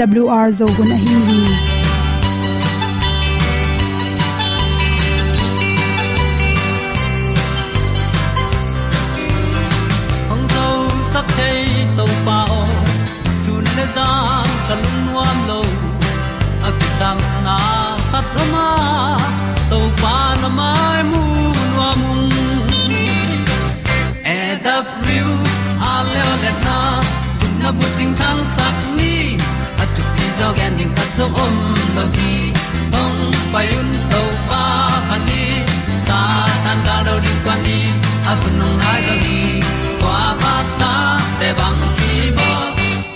awr 0.00 0.52
zo 0.58 0.66
gun 0.76 0.90
a 0.92 0.96
hi 1.02 1.14
hi 1.26 1.40
hong 10.30 10.46
zo 10.54 10.66
sak 11.12 11.26
chei 11.36 11.86
to 11.98 12.06
pa 12.26 12.38
o 12.56 12.60
sun 13.44 13.64
le 13.76 13.86
za 13.96 14.08
ta 14.68 14.74
kan 14.82 14.82
nuam 15.06 15.38
lo 15.50 15.60
a 16.68 16.70
ki 16.78 16.88
sam 16.98 17.18
na 17.46 17.58
khat 18.10 18.38
o 18.42 18.48
ma 18.54 18.68
to 19.70 19.80
pa 20.02 20.16
na 20.40 20.48
mai 20.58 21.02
mu 21.12 21.22
nuam 21.74 22.02
e 24.36 24.40
da 24.66 24.76
a 25.92 25.94
le 26.10 26.20
o 26.32 26.34
le 26.42 26.52
na 26.66 26.78
na 27.62 27.68
bu 27.78 27.86
tin 27.96 28.10
kan 28.22 28.38
sak 28.56 28.93
pi 30.64 30.70
ding 30.78 30.94
zo 31.16 31.26
om 31.44 31.56
lo 31.96 32.04
gi 32.16 32.34
hong 32.92 33.20
pai 33.52 33.66
un 33.80 33.88
to 34.10 34.22
pa 34.48 34.62
pan 35.08 35.20
ni 35.28 35.42
sa 36.06 36.20
tan 36.64 36.78
da 36.86 36.96
do 37.06 37.14
di 37.24 37.32
kwan 37.44 37.58
ni 37.66 37.78
a 38.30 38.32
bu 38.40 38.48
nong 38.58 38.76
nai 38.82 39.00
zo 39.06 39.14
ni 39.24 39.38
kwa 40.00 40.20
ba 40.42 40.54
ta 40.80 40.92
te 41.40 41.48
bang 41.58 41.82
ki 41.98 42.12
bo 42.36 42.50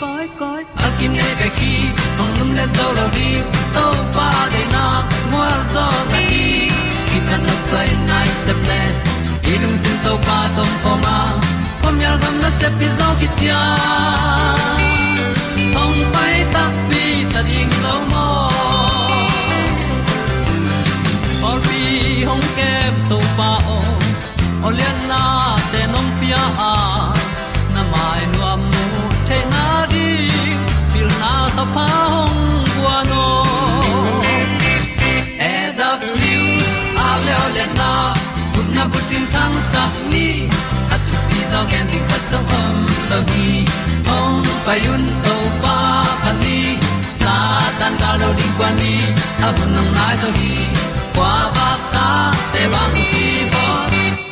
koi 0.01 0.27
koi 0.41 0.63
a 0.85 0.89
kim 0.99 1.13
nei 1.19 1.33
be 1.41 1.49
ki 1.59 1.73
hong 2.19 2.35
lum 2.39 2.51
le 2.59 2.65
zo 2.77 2.87
lo 2.99 3.07
di 3.17 3.29
to 3.75 3.87
pa 4.17 4.29
de 4.53 4.63
na 4.75 4.85
mo 5.31 5.45
zo 5.73 5.87
ta 6.11 6.19
ki 6.31 6.45
ki 7.09 7.19
tan 7.29 7.41
no 7.47 7.55
sai 7.71 7.89
nai 8.11 8.29
se 8.45 8.53
ple 8.63 8.81
ilung 9.53 9.79
sin 9.83 9.97
to 10.05 10.13
pa 10.27 10.39
tom 10.57 10.71
ko 10.85 10.93
ma. 11.05 11.17
Pom 11.81 11.97
yal 12.05 12.17
gam 12.23 12.35
na 12.43 12.51
se 12.61 12.69
pi 12.79 12.87
zo 12.99 13.09
ki 13.21 13.29
tia 13.39 13.61
pi 41.59 41.65
zo 41.65 41.71
gen 41.71 41.87
di 41.93 41.99
khat 42.09 42.23
zo 42.31 42.39
om 42.61 42.77
đi 43.11 43.19
gi 43.31 43.65
hong 44.09 44.43
pai 44.67 44.81
un 44.95 45.03
to 45.25 45.35
pa 45.63 45.77
pa 46.23 46.33
ni 46.41 46.59
sa 47.21 47.35
tan 47.79 47.93
ga 48.01 48.11
do 48.21 48.29
di 48.39 48.47
kwa 48.59 48.69
ni. 48.81 48.95
A 49.47 49.49
bu 49.57 49.65
nang 49.75 49.91
mai 49.97 50.15
zo 50.23 50.29
gi 50.39 50.55
kwa 51.17 51.33
ba 51.57 51.69
ta 51.95 52.07
te 52.53 52.63
bang 52.73 52.95
ki 53.11 53.27
bo 53.53 53.65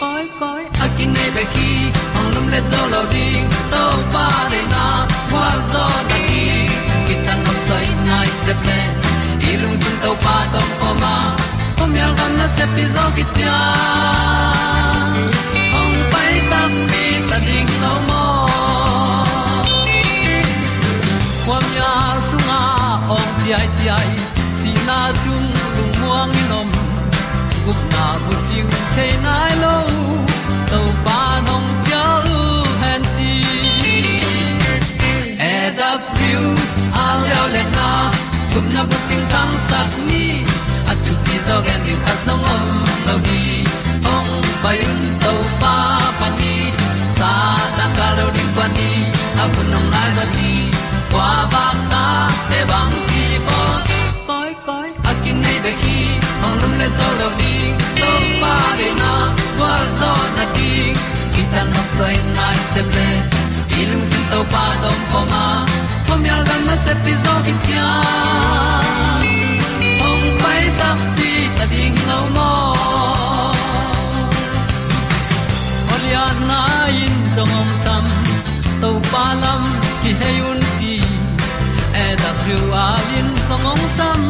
koi 0.01 0.25
koi 0.41 0.63
a 0.85 0.87
kin 0.97 1.13
nei 1.17 1.31
be 1.37 1.45
ki 1.55 1.69
lâm 2.15 2.27
lum 2.35 2.47
le 2.53 2.61
zo 2.71 2.81
lo 2.93 3.03
tàu 3.13 3.43
to 3.73 3.83
pa 4.15 4.27
de 4.53 4.61
na 4.73 4.85
kwa 5.31 5.47
zo 5.73 5.85
ta 6.11 6.19
ki 6.29 6.45
ki 7.07 7.15
tan 7.27 7.39
nok 7.45 7.59
sai 7.69 7.87
nai 8.09 8.29
se 8.45 8.53
ple 8.63 8.81
i 9.49 9.51
lung 9.63 9.77
sun 9.83 9.97
to 10.03 10.11
pa 10.25 10.37
tom 10.53 10.69
ko 10.81 10.91
ma. 11.03 11.15
Pom 11.77 11.91
yal 12.01 12.13
gam 12.19 12.33
na 12.39 12.47
se 12.57 12.65
pi 12.75 12.85
zo 12.95 13.05
ki 13.17 13.25
ta 13.37 13.57
pi 17.37 17.43
ta 17.43 17.47
ding 17.47 17.71
lo 17.83 17.95
mo 18.09 18.25
kwam 21.45 21.65
ya 21.79 21.93
sunga 22.29 22.61
ong 23.17 23.31
ti 23.41 23.53
ai 23.59 23.69
ti 23.77 23.87
ai 23.97 24.11
si 24.61 24.71
na 24.87 24.99
zum 25.23 25.45
lu 25.77 25.85
muang 26.01 26.31
ni 26.33 26.43
nom 26.51 26.69
gup 27.65 27.81
na 27.93 28.05
bu 28.25 28.33
ting 28.49 28.71
te 28.97 29.07
nai 29.25 29.53
lo 29.63 29.77
to 30.71 30.81
pa 31.05 31.21
nong 31.47 31.69
pia 31.85 32.05
lu 32.27 32.41
han 32.83 33.03
ti 33.17 33.35
e 35.53 35.55
da 35.79 35.91
pru 36.13 36.45
a 37.05 37.07
leo 37.25 37.45
le 37.55 37.63
na 37.77 37.89
gup 38.53 38.67
na 38.75 38.83
bu 38.89 38.97
ting 39.09 39.25
tang 39.33 39.55
sat 39.69 39.91
ni 40.09 40.25
at 40.91 40.97
tu 41.05 41.13
pi 41.25 41.35
zo 41.47 41.57
gen 41.67 41.81
ni 41.87 41.95
khat 42.05 42.19
song 42.27 42.45
om 42.55 42.65
lo 43.07 43.15
ni 43.27 43.45
ong 44.15 44.31
pai 44.63 44.79
un 44.91 45.16
ka 48.57 48.65
lo 48.65 48.75
ding 48.77 48.77
pa 48.77 48.77
ni 48.77 48.91
a 49.43 49.45
bu 49.53 49.63
nong 49.73 49.89
lai 49.93 50.09
za 50.17 50.25
ni 50.35 50.51
kwa 51.13 51.29
ba 51.53 51.65
ta 51.91 52.05
te 52.51 52.61
bang 52.71 52.95
ki 53.09 53.25
bo 53.47 53.61
koi 54.29 54.53
koi 54.67 54.89
a 55.11 55.13
kin 55.23 55.37
nei 55.45 55.59
be 55.65 55.73
ki 55.83 55.99
ong 56.45 56.57
lum 56.61 56.73
le 56.81 56.89
zo 56.99 57.09
lo 57.21 57.29
ni 57.41 57.55
to 58.01 58.11
pa 58.41 58.55
de 58.79 58.89
na 59.01 59.13
kwa 59.59 59.73
zo 60.01 60.13
na 60.37 60.45
ti 60.57 60.71
ki 61.35 61.43
ta 61.53 61.63
na 61.73 61.83
sai 61.97 62.17
nai 62.37 62.57
se 62.73 62.83
ple 62.91 63.09
i 63.79 63.81
lung 63.91 64.07
sin 64.11 64.25
to 64.33 64.41
pa 64.53 64.65
tom 64.83 64.99
ko 65.13 65.21
ma. 65.33 65.45
Pom 66.07 66.25
yal 66.29 66.43
gam 66.49 66.61
na 66.69 66.77
se 66.85 66.93
pi 67.05 67.13
zo 67.25 67.35
ki 67.47 67.55
tia 67.67 67.89
ong 70.09 70.27
pai 70.43 70.63
ta 70.79 70.91
pi 71.17 71.31
ta 71.57 71.65
ding 71.73 71.99
lo 72.09 72.19
mo 72.37 72.51
Olia 75.95 76.27
na 76.49 76.61
in 77.05 77.15
zong 77.35 77.55
om 77.61 77.71
sam 77.85 77.96
to 78.87 78.93
pa 79.13 79.25
lam 79.43 79.63
ki 80.03 80.11
hay 80.21 80.37
un 80.49 80.61
ti 80.79 80.95
e 82.03 82.05
da 82.23 82.31
thru 82.41 82.59
a 82.83 82.85
lin 83.09 83.29
song 83.47 83.65
ong 83.73 83.85
sam 83.97 84.21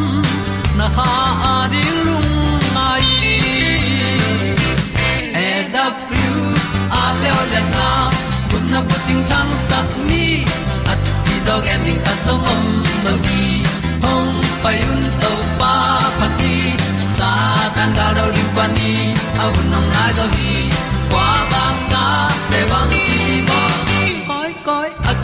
na 0.79 0.87
ha 0.95 1.09
a 1.49 1.51
di 1.73 1.83
lung 2.05 2.31
mai 2.75 3.09
e 5.45 5.49
da 5.75 5.85
thru 6.05 6.31
a 7.01 7.03
le 7.19 7.29
o 7.39 7.43
le 7.51 7.61
na 7.73 7.87
kun 8.49 8.63
na 8.73 8.79
ko 8.89 8.97
ting 9.05 9.23
tang 9.31 9.53
sat 9.67 9.89
ni 10.09 10.25
at 10.93 11.05
ti 11.25 11.35
dog 11.49 11.69
ending 11.75 12.01
ta 12.07 12.13
zong 12.25 12.49
om 12.55 12.65
no 13.05 13.13
gi 13.27 13.45
hong 14.03 14.33
pai 14.63 14.77
un 14.93 15.03
to 15.21 15.33
pa 15.59 15.73
pa 16.17 16.27
ti 16.39 16.55
sa 17.17 17.31
tan 17.77 17.89
da 17.99 18.07
do 18.17 18.25
ri 18.35 18.45
pa 18.57 18.65
ni 18.75 18.91
au 19.45 19.53
nong 19.71 19.89
lai 19.95 20.11
do 20.19 20.25
gi 20.35 20.53
qua 21.11 21.29
ba 21.53 21.65
ta 21.93 22.05
te 22.49 22.61
bang 22.73 22.91
ki 22.95 23.26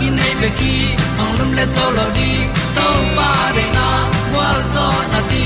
koi 0.04 0.10
ki 0.10 0.16
nei 0.18 0.34
pe 0.42 0.50
ki 0.60 0.76
ong 1.22 1.34
lum 1.40 1.52
le 1.58 1.66
to 1.76 1.86
lo 1.98 2.06
di 2.18 2.32
to 2.76 2.88
pa 3.16 3.30
de 3.56 3.66
na 3.76 3.88
wa 4.36 4.48
zo 4.74 4.88
na 5.12 5.20
ti 5.30 5.46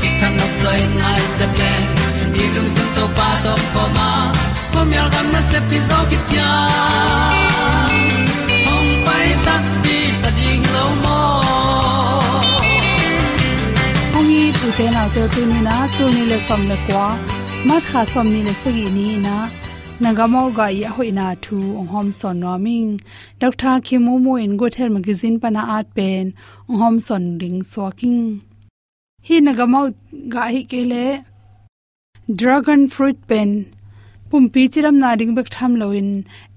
ki 0.00 0.08
kan 0.20 0.32
nok 0.38 0.52
sai 0.62 0.80
nai 1.00 1.22
se 1.38 1.46
ple 1.54 1.72
ni 2.34 2.44
lung 2.54 2.70
sun 2.74 2.88
to 2.96 3.04
pa 3.18 3.28
to 3.44 3.54
pa 3.74 3.84
ma 3.96 4.10
ko 4.72 4.80
mi 4.90 4.96
al 5.02 5.08
gam 5.14 5.26
na 5.34 5.40
se 5.50 5.58
pi 5.68 5.78
zo 5.88 5.98
ki 6.10 6.18
tia 6.28 6.50
ong 8.74 8.90
pai 9.06 9.28
ta 9.46 9.56
ti 9.84 9.98
ta 10.22 10.30
ding 10.38 10.64
lo 10.74 10.84
mo 11.02 11.18
ong 14.18 14.30
i 14.40 14.44
tu 14.58 14.68
te 14.78 14.86
na 14.94 15.02
te 15.14 15.22
tu 15.34 15.42
ni 15.50 15.58
na 15.68 15.76
tu 15.96 16.04
ni 16.16 16.22
le 16.30 16.38
som 16.48 16.62
le 16.70 16.76
kwa 16.86 17.06
ma 17.68 17.76
kha 17.88 18.00
som 18.12 18.26
ni 18.34 18.40
le 18.48 18.54
sagi 18.62 18.86
ni 18.96 19.06
na 19.26 19.36
nagamo 20.02 20.50
ga 20.50 20.66
ya 20.74 20.88
hoina 20.94 21.26
thu 21.44 21.56
ong 21.78 21.90
hom 21.94 22.08
son 22.20 22.36
noming 22.42 22.88
dr 23.42 23.74
khimu 23.86 24.14
mo 24.24 24.32
in 24.44 24.56
go 24.60 24.66
thel 24.74 24.88
magazine 24.94 25.36
pana 25.42 25.62
art 25.76 25.88
pen 25.96 26.24
ong 26.68 26.78
hom 26.82 26.96
son 27.06 27.24
ring 27.42 27.58
swaking 27.72 28.22
hi 29.26 29.36
nagamo 29.48 29.82
ga 30.32 30.44
hi 30.54 30.62
kele 30.72 31.04
dragon 32.40 32.82
fruit 32.94 33.18
pen 33.30 33.50
pumpi 34.30 34.62
chiram 34.72 34.96
na 35.02 35.10
ring 35.20 35.34
bek 35.36 35.48
tham 35.56 35.72
loin 35.82 36.08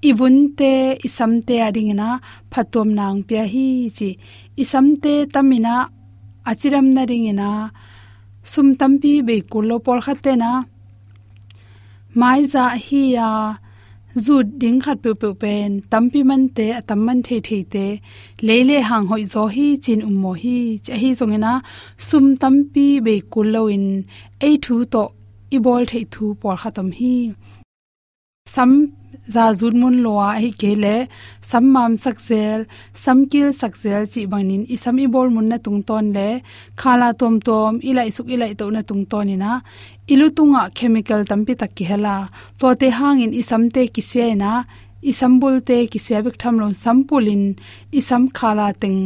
ibun 0.10 0.38
te 0.60 0.74
isam 1.08 1.34
te 1.48 1.60
ading 1.68 1.92
na 2.02 2.10
phatom 2.52 2.90
nang 3.00 3.20
pya 3.28 3.44
hi 3.54 3.68
chi. 3.98 4.10
Isam 4.64 4.86
te 5.04 5.14
tamina 5.34 5.76
achiram 6.50 6.88
na 6.96 7.04
ring 7.12 7.30
na 7.42 7.52
sum 8.52 8.68
tampi 8.80 9.14
be 9.28 9.36
kulo 9.52 9.78
pol 9.86 10.00
khatena 10.06 10.38
na 10.42 10.52
mai 12.20 12.42
za 12.54 12.66
hi 12.86 13.02
uh, 13.06 13.12
ya 13.18 13.30
zu 14.26 14.36
ding 14.62 14.80
khat 14.86 14.98
pe 15.04 15.12
pe 15.22 15.30
pen 15.42 15.72
tampi 15.92 16.22
man 16.30 16.44
te, 16.58 16.66
atam 16.80 17.00
man 17.06 17.22
the 17.28 17.40
the 17.48 17.64
te. 17.74 17.86
Lele 18.48 18.78
hang 18.90 19.06
hoi 19.12 19.24
zo 19.34 19.44
hi, 19.56 19.68
chin 19.84 20.02
um 20.08 20.16
mo 20.24 20.32
hi. 20.34 20.58
Cha 20.86 20.96
hi 21.02 21.10
zongena 21.20 21.54
sum 22.08 22.26
tampi 22.42 22.88
be 23.06 23.16
kulo 23.34 23.62
in. 23.76 23.86
Ei 24.48 24.56
thu 24.64 24.76
to, 24.94 25.04
i 25.56 25.58
bol 25.66 25.84
thei 25.92 26.04
thu 26.14 26.26
por 26.42 26.56
khatam 26.62 26.90
hi. 27.00 27.14
Sam 28.54 28.72
za 29.34 29.46
zun 29.60 29.76
mun 29.82 29.96
lowa 30.06 30.30
hi 30.42 30.50
kele 30.62 30.96
sammam 31.50 31.92
sakzel 32.04 32.60
samkil 33.04 33.48
sakzel 33.62 34.04
chi 34.12 34.22
bangin 34.32 34.64
i 34.74 34.76
sam 34.84 35.00
i 35.04 35.08
bol 35.14 35.30
mun 35.36 35.48
na 35.52 35.58
tung 35.66 35.82
ton 35.88 36.06
le 36.16 36.30
khala 36.82 37.10
tom 37.20 37.36
tom 37.48 37.74
ila 37.90 38.02
isuk 38.10 38.28
ila 38.34 38.48
to 38.60 38.66
na 38.76 38.82
tung 38.90 39.04
ton 39.12 39.28
ina. 39.36 39.54
Ilu 40.14 40.28
tunga 40.38 40.62
chemical 40.78 41.22
tampi 41.30 41.54
tak 41.62 41.72
ki 41.78 41.84
hela 41.90 42.16
to 42.60 42.68
te 42.82 42.88
hangin 43.00 43.32
i 43.40 43.42
sam 43.50 43.64
te 43.76 43.82
ki 43.96 44.04
se 44.12 44.26
na 44.42 44.52
i 45.10 45.12
sambul 45.20 45.56
te 45.68 45.78
ki 45.92 46.00
se 46.06 46.16
bik 46.26 46.38
tham 46.42 46.56
lo 46.62 46.68
sampulin 46.84 47.44
i 47.98 48.02
sam 48.10 48.24
khala 48.38 48.68
teng. 48.82 49.02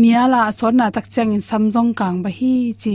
Miala 0.00 0.42
sorna 0.58 0.86
tak 0.96 1.06
changin 1.14 1.42
samjong 1.48 1.92
kang 1.98 2.16
ba 2.24 2.30
hi 2.38 2.52
chi. 2.82 2.94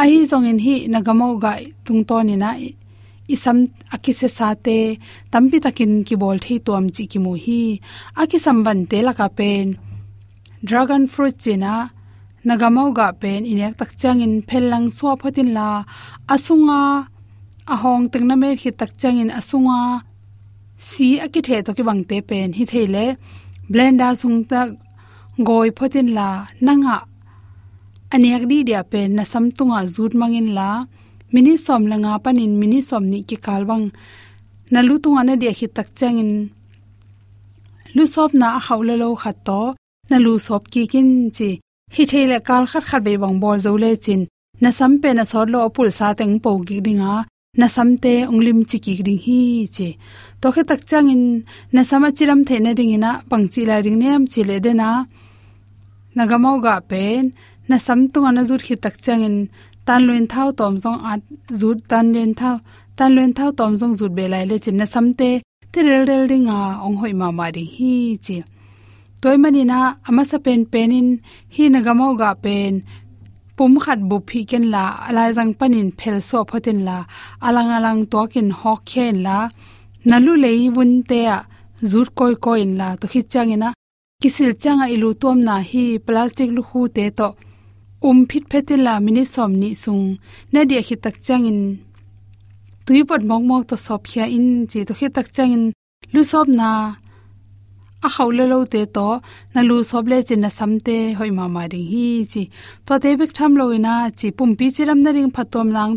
A 0.00 0.02
hi 0.10 0.18
zong 0.30 0.46
hi 0.66 0.74
nagamo 0.92 1.28
ga 1.42 1.52
tung 1.86 2.02
ton 2.08 2.28
ina. 2.34 2.50
na 2.52 2.79
isam 3.34 3.58
akise 3.94 4.28
sate, 4.38 4.80
tampi 5.32 5.58
takin 5.64 5.92
ki 6.06 6.14
bol 6.22 6.38
thei 6.44 6.58
tom 6.66 6.84
chi 6.94 7.04
ki 7.12 7.18
mu 7.24 7.32
hi 7.44 7.62
akisam 8.22 8.58
ban 8.64 8.80
te 8.90 8.98
la 9.06 9.12
ka 9.18 9.28
pen, 9.38 9.66
dragon 10.68 11.02
fruit 11.12 11.36
china 11.42 11.74
nagamau 12.46 12.88
ga 12.98 13.08
pen 13.20 13.40
inek 13.52 13.74
tak 13.80 13.90
chang 14.00 14.20
in 14.26 14.34
phelang 14.48 14.86
so 14.96 15.06
photin 15.20 15.50
la, 15.56 15.68
asunga, 16.34 16.82
ahong 17.74 18.04
tengna 18.12 18.34
me 18.42 18.50
khi 18.60 18.70
tak 18.80 18.92
chang 19.00 19.18
in, 19.22 19.30
asunga, 19.40 19.80
si 20.88 21.08
aki 21.24 21.40
the 21.46 21.56
to 21.66 21.70
ki 21.76 21.82
bang 21.88 22.02
te 22.08 22.18
pen, 22.28 22.48
hi 22.58 22.64
theile 22.70 23.06
blender 23.70 24.12
sung 24.20 24.38
ta 24.50 24.60
goi 25.46 25.68
photin 25.78 26.08
la, 26.16 26.28
nanga, 26.66 26.96
aniak 28.14 28.44
di 28.50 28.58
dia 28.68 28.82
pen 28.92 29.08
na 29.16 29.24
samtunga 29.32 29.80
zut 29.94 30.12
mangin 30.20 30.48
la 30.58 30.70
mini 31.32 31.54
som 31.66 31.82
langa 31.90 32.12
panin 32.24 32.52
mini 32.60 32.80
som 32.88 33.04
ni 33.12 33.18
ki 33.28 33.36
kalwang. 33.46 33.86
Na 34.72 34.80
lu 34.88 34.94
tunga 35.02 35.22
na 35.24 35.34
dia 35.40 35.52
hi 35.58 35.66
tak 35.76 35.88
changin. 35.98 36.32
Lu 37.96 38.04
sop 38.14 38.30
na 38.40 38.48
hawla 38.66 38.94
lo 39.02 39.08
khat 39.22 39.36
to, 39.46 39.60
na 40.10 40.16
lu 40.24 40.32
sop 40.46 40.62
ki 40.72 40.82
kin 40.92 41.08
chi. 41.36 41.50
Hi 41.94 42.02
thele 42.10 42.38
kal 42.48 42.64
khat 42.70 42.84
khat 42.88 43.02
be 43.06 43.12
bang 43.22 43.36
bol 43.42 43.58
zo 43.64 43.72
le 43.82 43.90
chin. 44.04 44.22
Na 44.62 44.70
sam 44.78 44.92
pe 45.02 45.08
na 45.12 45.24
sor 45.30 45.46
lo 45.54 45.60
pul 45.74 45.88
sa 45.98 46.06
teng 46.18 46.34
po 46.42 46.50
gi 46.68 46.78
dinga 46.86 47.14
na 47.58 47.66
samte 47.66 48.12
unglim 48.30 48.60
chi 48.70 48.78
ki 48.84 48.92
ding 49.06 49.22
hi 49.26 49.40
che 49.76 49.88
to 50.40 50.46
khe 50.54 50.62
tak 50.70 50.82
changin, 50.90 51.22
na 51.74 51.82
sama 51.82 52.08
chiram 52.16 52.40
the 52.48 52.56
na 52.60 52.70
ding 52.78 52.92
ina 52.96 53.10
pangchi 53.30 53.62
la 53.70 53.76
ring 53.84 53.98
nem 54.02 54.22
chi 54.32 54.42
le 54.48 54.56
de 54.64 54.72
na. 54.80 54.90
Nagamau 56.16 56.56
ga 56.64 56.74
pen, 56.90 57.24
na 57.68 57.76
sam 57.86 58.00
tu 58.12 58.18
ana 58.28 58.42
zur 58.48 58.60
khi 58.66 58.74
tak 58.84 58.96
changin 59.04 59.36
tan 59.90 60.02
luen 60.06 60.26
thao 60.32 60.48
tom 60.58 60.74
jong 60.82 61.00
at 61.12 61.20
zut 61.60 61.78
tan 61.90 62.04
luyện 62.12 62.32
thao, 62.40 62.56
tan 62.96 63.10
luen 63.14 63.32
thao 63.36 63.50
tom 63.58 63.72
jong 63.80 63.94
zut 63.98 64.12
be 64.16 64.24
lai 64.32 64.44
le 64.50 64.56
chin 64.64 64.76
na 64.80 64.86
samte 64.92 65.30
te 65.72 65.78
rel 65.86 66.04
rel 66.10 66.24
ringa 66.30 66.58
ong 66.86 66.96
hoi 67.00 67.12
ma 67.20 67.28
ma 67.38 67.46
ri 67.56 67.64
hi 67.74 67.94
chi 68.24 68.36
toy 69.22 69.36
mani 69.42 69.62
na 69.70 69.78
ama 70.08 70.22
sa 70.30 70.38
pen 70.44 70.60
penin 70.72 71.08
hi 71.54 71.64
na 71.72 71.78
gamau 71.86 72.12
ga 72.20 72.30
pen. 72.44 72.74
Pum 73.56 73.72
khat 73.84 74.00
bu 74.08 74.16
phi 74.28 74.40
ken 74.50 74.64
à 74.66 74.70
la 74.74 74.84
ala 75.08 75.24
jang 75.36 75.52
panin 75.58 75.88
phel 75.98 76.18
so 76.28 76.38
photen 76.50 76.78
la 76.88 76.98
alang 77.46 77.70
à 77.74 77.76
alang 77.78 78.00
à 78.04 78.06
to 78.12 78.20
kin 78.32 78.48
hok 78.60 78.80
khen 78.90 79.16
la 79.26 79.38
nalu 80.08 80.32
lei 80.44 80.62
bun 80.74 80.92
te 81.10 81.20
a 81.36 81.38
zur 81.90 82.08
koi 82.18 82.34
koin 82.44 82.70
la 82.80 82.88
to 83.00 83.06
khit 83.12 83.26
changena 83.32 83.68
kisil 84.22 84.52
changa 84.62 84.86
ilu 84.94 85.08
tom 85.22 85.38
na 85.48 85.54
hi 85.70 85.84
plastic 86.06 86.48
lu 86.56 86.62
hu 86.68 86.80
te 86.96 87.04
to 87.18 87.28
um 88.02 88.18
phit 88.28 88.44
phetila 88.50 88.94
mini 89.04 89.24
som 89.34 89.52
ni 89.60 89.68
sung 89.82 90.04
na 90.52 90.60
dia 90.68 90.80
khi 90.86 90.96
tak 91.04 91.16
changin 91.26 91.60
tui 92.86 93.00
pot 93.08 93.22
mong 93.28 93.44
mong 93.48 93.64
to 93.68 93.76
sop 93.86 94.02
khia 94.10 94.24
in 94.36 94.48
chi 94.70 94.80
to 94.88 94.92
khi 94.98 95.06
tak 95.16 95.26
changin 95.36 95.64
lu 96.12 96.20
sop 96.30 96.46
na 96.58 96.70
a 98.06 98.06
à 98.06 98.08
haule 98.16 98.44
lo 98.52 98.58
te 98.72 98.80
to 98.96 99.08
na 99.54 99.60
lu 99.68 99.76
sop 99.90 100.04
le 100.10 100.16
chin 100.28 100.40
na 100.44 100.50
samte 100.58 100.96
hoi 101.18 101.30
ma 101.38 101.44
ma 101.54 101.62
ring 101.72 101.88
hi 101.92 102.06
chi 102.32 102.42
to 102.86 102.92
te 103.02 103.10
bek 103.20 103.32
tham 103.36 103.52
lo 103.60 103.64
ina 103.78 103.94
chi 104.18 104.28
pum 104.36 104.50
pi 104.58 104.66
chiram 104.74 105.00
na 105.04 105.10
ring 105.16 105.30
phatom 105.36 105.68
lang 105.76 105.92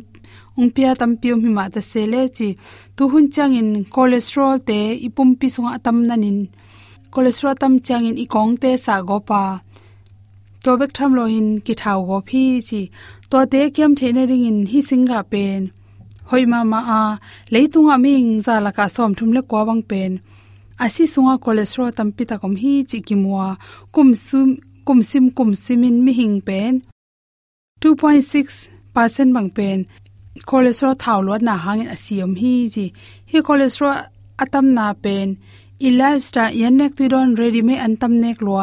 ung 0.60 0.72
pia 0.76 0.92
tam 1.00 1.12
piu 1.22 1.36
mi 1.44 1.50
ma 1.58 1.66
ta 1.74 1.82
se 1.92 2.02
le 2.14 2.22
chi 2.38 2.50
tu 2.96 3.04
hun 3.12 3.26
chang 3.36 3.54
in 3.62 3.70
cholesterol 3.94 4.56
te 4.68 4.80
ipum 5.08 5.30
pi 5.40 5.48
sunga 5.54 5.74
tam 5.86 5.98
nanin 6.10 6.40
cholesterol 7.14 7.56
tam 7.62 7.74
chang 7.88 8.04
in 8.10 8.16
i 8.24 8.26
kong 8.34 8.52
te 8.62 8.70
sa 8.86 8.94
go 9.10 9.18
pa 9.30 9.42
to 10.64 10.72
bek 10.80 10.92
tham 10.98 11.12
lo 11.18 11.26
in 11.38 11.48
ki 11.66 11.74
thau 11.82 12.00
go 12.08 12.18
phi 12.30 12.44
chi. 12.68 12.82
To 13.32 13.38
te 13.52 13.62
kem 13.76 13.92
the 14.00 14.08
na 14.16 14.24
ring 14.30 14.46
in 14.50 14.60
hi 14.72 14.80
singa 14.90 15.20
pen. 15.32 15.62
Hoi 16.30 16.44
ma 16.52 16.60
ma 16.72 16.80
a 17.00 17.02
leitunga 17.54 17.96
ming 18.06 18.30
za 18.46 18.56
la 18.66 18.72
ka 18.78 18.86
som 18.96 19.12
thum 19.18 19.30
le 19.36 19.42
ko 19.50 19.66
bang 19.68 19.84
pen. 19.92 20.12
Asi 20.84 21.04
sunga 21.14 21.36
cholesterol 21.44 21.92
tampi 21.98 22.24
ta 22.30 22.36
kom 22.42 22.56
hi 22.62 22.74
chi 22.90 22.98
kimwa 23.08 23.48
kum 23.94 24.10
sum, 24.26 24.50
kum 24.88 25.00
sim 25.10 25.26
kum 25.38 25.52
simin 25.64 25.98
mi 26.06 26.12
hing 26.20 26.38
pen. 26.48 26.74
2.6 27.82 28.70
percent 28.94 29.32
bang 29.36 29.50
pen. 29.58 29.80
Cholesterol 30.50 30.96
thau 31.04 31.20
lo 31.28 31.34
na 31.48 31.56
hangin 31.66 31.90
asiam 31.96 32.32
hi 32.42 32.54
chi. 32.74 32.86
Hi 33.32 33.40
cholesterol 33.48 33.96
atam 34.44 34.66
na 34.78 34.86
pen. 35.04 35.28
I 35.86 35.90
lifestyle 36.00 36.54
yanek 36.62 36.92
tuiron 36.98 37.30
ready 37.40 37.62
me 37.68 37.76
antam 37.86 38.14
nek 38.24 38.40
lo 38.46 38.54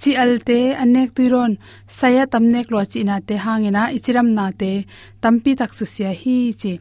chi 0.00 0.10
alte 0.22 0.58
anek 0.82 1.10
tuiron 1.16 1.52
saya 1.98 2.24
tamnek 2.32 2.70
lo 2.72 2.78
chi 2.92 3.00
na 3.08 3.16
te 3.28 3.34
hangena, 3.44 3.82
ichiram 3.96 4.28
na 4.36 4.46
te, 4.60 4.72
tampi 5.22 5.52
tak 5.60 5.72
su 5.78 5.84
sia 5.94 6.12
hi 6.20 6.36
chi. 6.60 6.72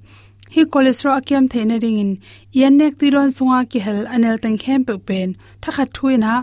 Hi 0.54 0.62
cholesterol 0.72 1.18
akyam 1.20 1.46
theina 1.52 1.76
ringin 1.84 2.12
yanek 2.60 2.94
tuiron 3.00 3.30
sunga 3.38 3.60
ki 3.72 3.80
hel 3.86 4.00
anel 4.16 4.38
tang 4.44 4.58
khem 4.64 4.82
pe 4.88 4.96
pen, 5.08 5.30
thakha 5.62 5.86
thuina 5.96 6.34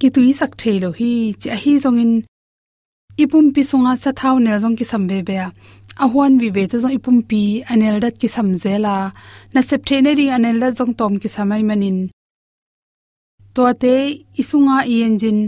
ki 0.00 0.08
tui 0.14 0.32
sak 0.40 0.52
thelo 0.60 0.90
hi, 0.98 1.12
chi 1.40 1.48
hi 1.62 1.72
zongin, 1.84 2.12
ipum 3.22 3.46
pi 3.54 3.62
sunga 3.70 3.92
sa 4.02 4.10
thau 4.20 4.36
ne 4.44 4.52
zong 4.62 4.76
ki 4.78 4.84
sambe 4.92 5.18
be 5.28 5.36
a. 5.46 5.48
Ahwan 6.04 6.32
vi 6.40 6.48
be 6.56 6.66
to 6.70 6.76
zong 6.82 6.96
ipum 6.98 7.18
pi 7.28 7.42
anel 7.72 7.96
dat 8.04 8.14
ki 8.20 8.28
samjela 8.34 8.96
na 9.54 9.60
sep 9.68 9.86
theine 9.86 10.10
ring 10.18 10.32
anel 10.36 10.58
dat 10.62 10.74
zong 10.78 10.92
tom 10.98 11.12
ki 11.22 11.28
samai 11.36 11.62
manin 11.68 11.98
to 13.54 13.62
te 13.82 13.94
isunga 14.40 14.76
i 14.94 14.96
engine 15.06 15.42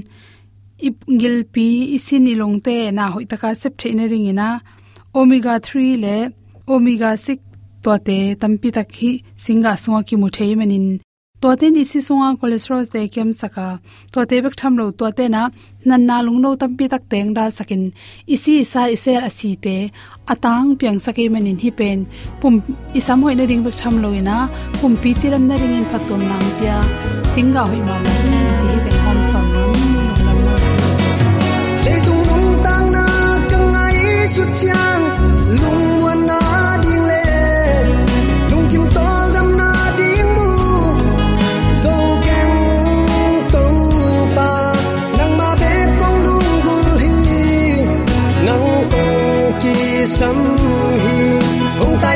ipngil 0.89 1.37
pi 1.53 1.67
isin 1.97 2.27
ilongte 2.33 2.77
na 2.99 3.05
hoi 3.15 3.27
taka 3.33 3.49
sep 3.63 3.75
theina 3.81 4.05
ring 4.13 4.27
ina 4.33 4.49
omega 5.19 5.55
3 5.67 6.03
le 6.05 6.17
omega 6.75 7.11
6 7.27 7.39
to 7.85 7.93
te 8.07 8.19
tampi 8.41 8.69
tak 8.77 8.89
hi 8.99 9.11
singa 9.45 9.73
sunga 9.83 10.01
ki 10.09 10.17
mu 10.21 10.29
thei 10.37 10.53
manin 10.61 10.87
to 11.40 11.49
te 11.61 11.66
ni 11.71 11.83
si 11.90 11.99
sunga 12.07 12.28
cholesterol 12.40 12.85
te 12.93 13.00
kem 13.14 13.31
saka 13.40 13.66
to 14.12 14.25
te 14.31 14.37
bek 14.45 14.55
tham 14.61 14.76
lo 14.81 14.87
to 14.99 15.11
te 15.19 15.25
na 15.35 15.43
nan 15.88 16.07
na 16.09 16.16
lung 16.26 16.40
no 16.45 16.50
tampi 16.62 16.85
tak 16.93 17.02
teng 17.12 17.31
da 17.37 17.45
sakin. 17.59 17.83
Isi 18.35 18.55
sa 18.73 18.83
isel 18.95 19.21
asi 19.28 19.50
te 19.64 19.76
atang 20.33 20.69
piang 20.78 20.99
sake 21.05 21.25
manin 21.35 21.59
hi 21.64 21.71
pen 21.78 21.99
pum 22.40 22.55
isam 22.99 23.19
hoi 23.25 23.35
na 23.38 23.45
ring 23.50 23.62
bek 23.66 23.76
tham 23.81 23.95
lo 24.02 24.11
ina, 24.21 24.38
pum 24.81 24.93
pi 25.02 25.11
chiram 25.21 25.45
na 25.49 25.55
ring 25.62 25.75
in 25.78 25.87
phatom 25.90 26.21
nang 26.31 26.49
pia. 26.59 26.78
Singa 27.33 27.62
hoi 27.71 27.81
ma 27.88 27.97
na 28.05 28.14
chi 28.59 28.69
te 28.85 28.90
hom 29.05 29.19
som 29.31 29.47
nam 30.25 30.38
le 31.85 31.95
tung 32.07 32.23
nong 32.31 32.49
tang 32.64 32.87
na 32.97 33.05
kang 33.50 33.76
ai 33.85 34.26
sut 34.35 34.50
chang 34.62 35.05
lung 35.61 35.96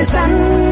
hong 0.09 0.69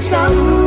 sun 0.00 0.59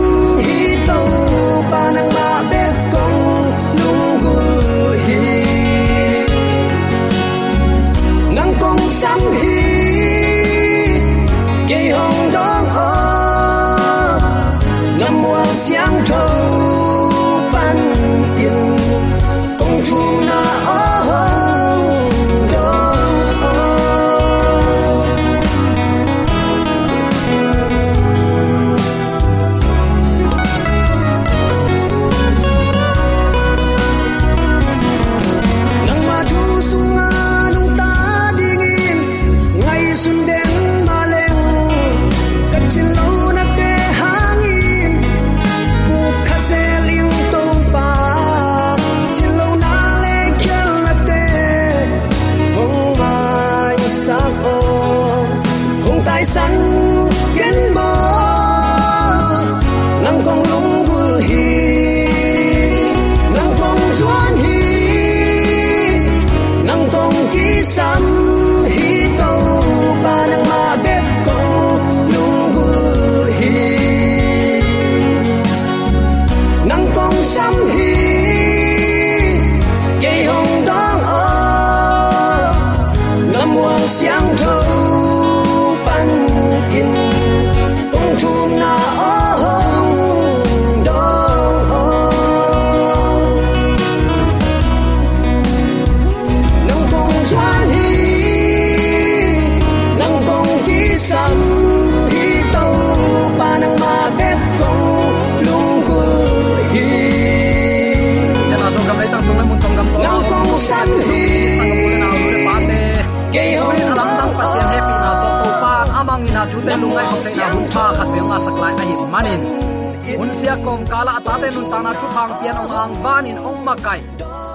sia 120.44 120.60
kom 120.60 120.84
kala 120.92 121.16
ta 121.26 121.34
nun 121.40 121.68
ta 121.72 121.80
na 121.86 121.92
thu 122.00 122.08
phang 122.16 122.34
pian 122.40 122.56
ong 122.62 122.72
ang 122.82 122.94
van 123.04 123.26
in 123.32 123.40
ong 123.50 123.62
makai. 123.68 124.02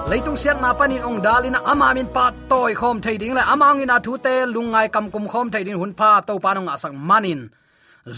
Leitung 0.09 0.37
siat 0.41 0.57
na 0.61 0.69
panin 0.79 1.01
ong 1.07 1.17
dalina 1.25 1.59
ama 1.71 1.89
min 1.97 2.09
pa 2.15 2.25
toy 2.51 2.71
khom 2.79 2.97
thei 3.03 3.17
ding 3.21 3.33
la 3.37 3.43
amang 3.53 3.81
ina 3.83 3.97
thu 4.05 4.13
te 4.25 4.35
lungai 4.53 4.87
kam 4.93 5.05
kum 5.13 5.25
khom 5.31 5.47
thei 5.53 5.63
ding 5.65 5.79
hun 5.81 5.93
pha 5.99 6.11
to 6.27 6.33
panong 6.43 6.69
asang 6.73 6.93
manin. 7.09 7.41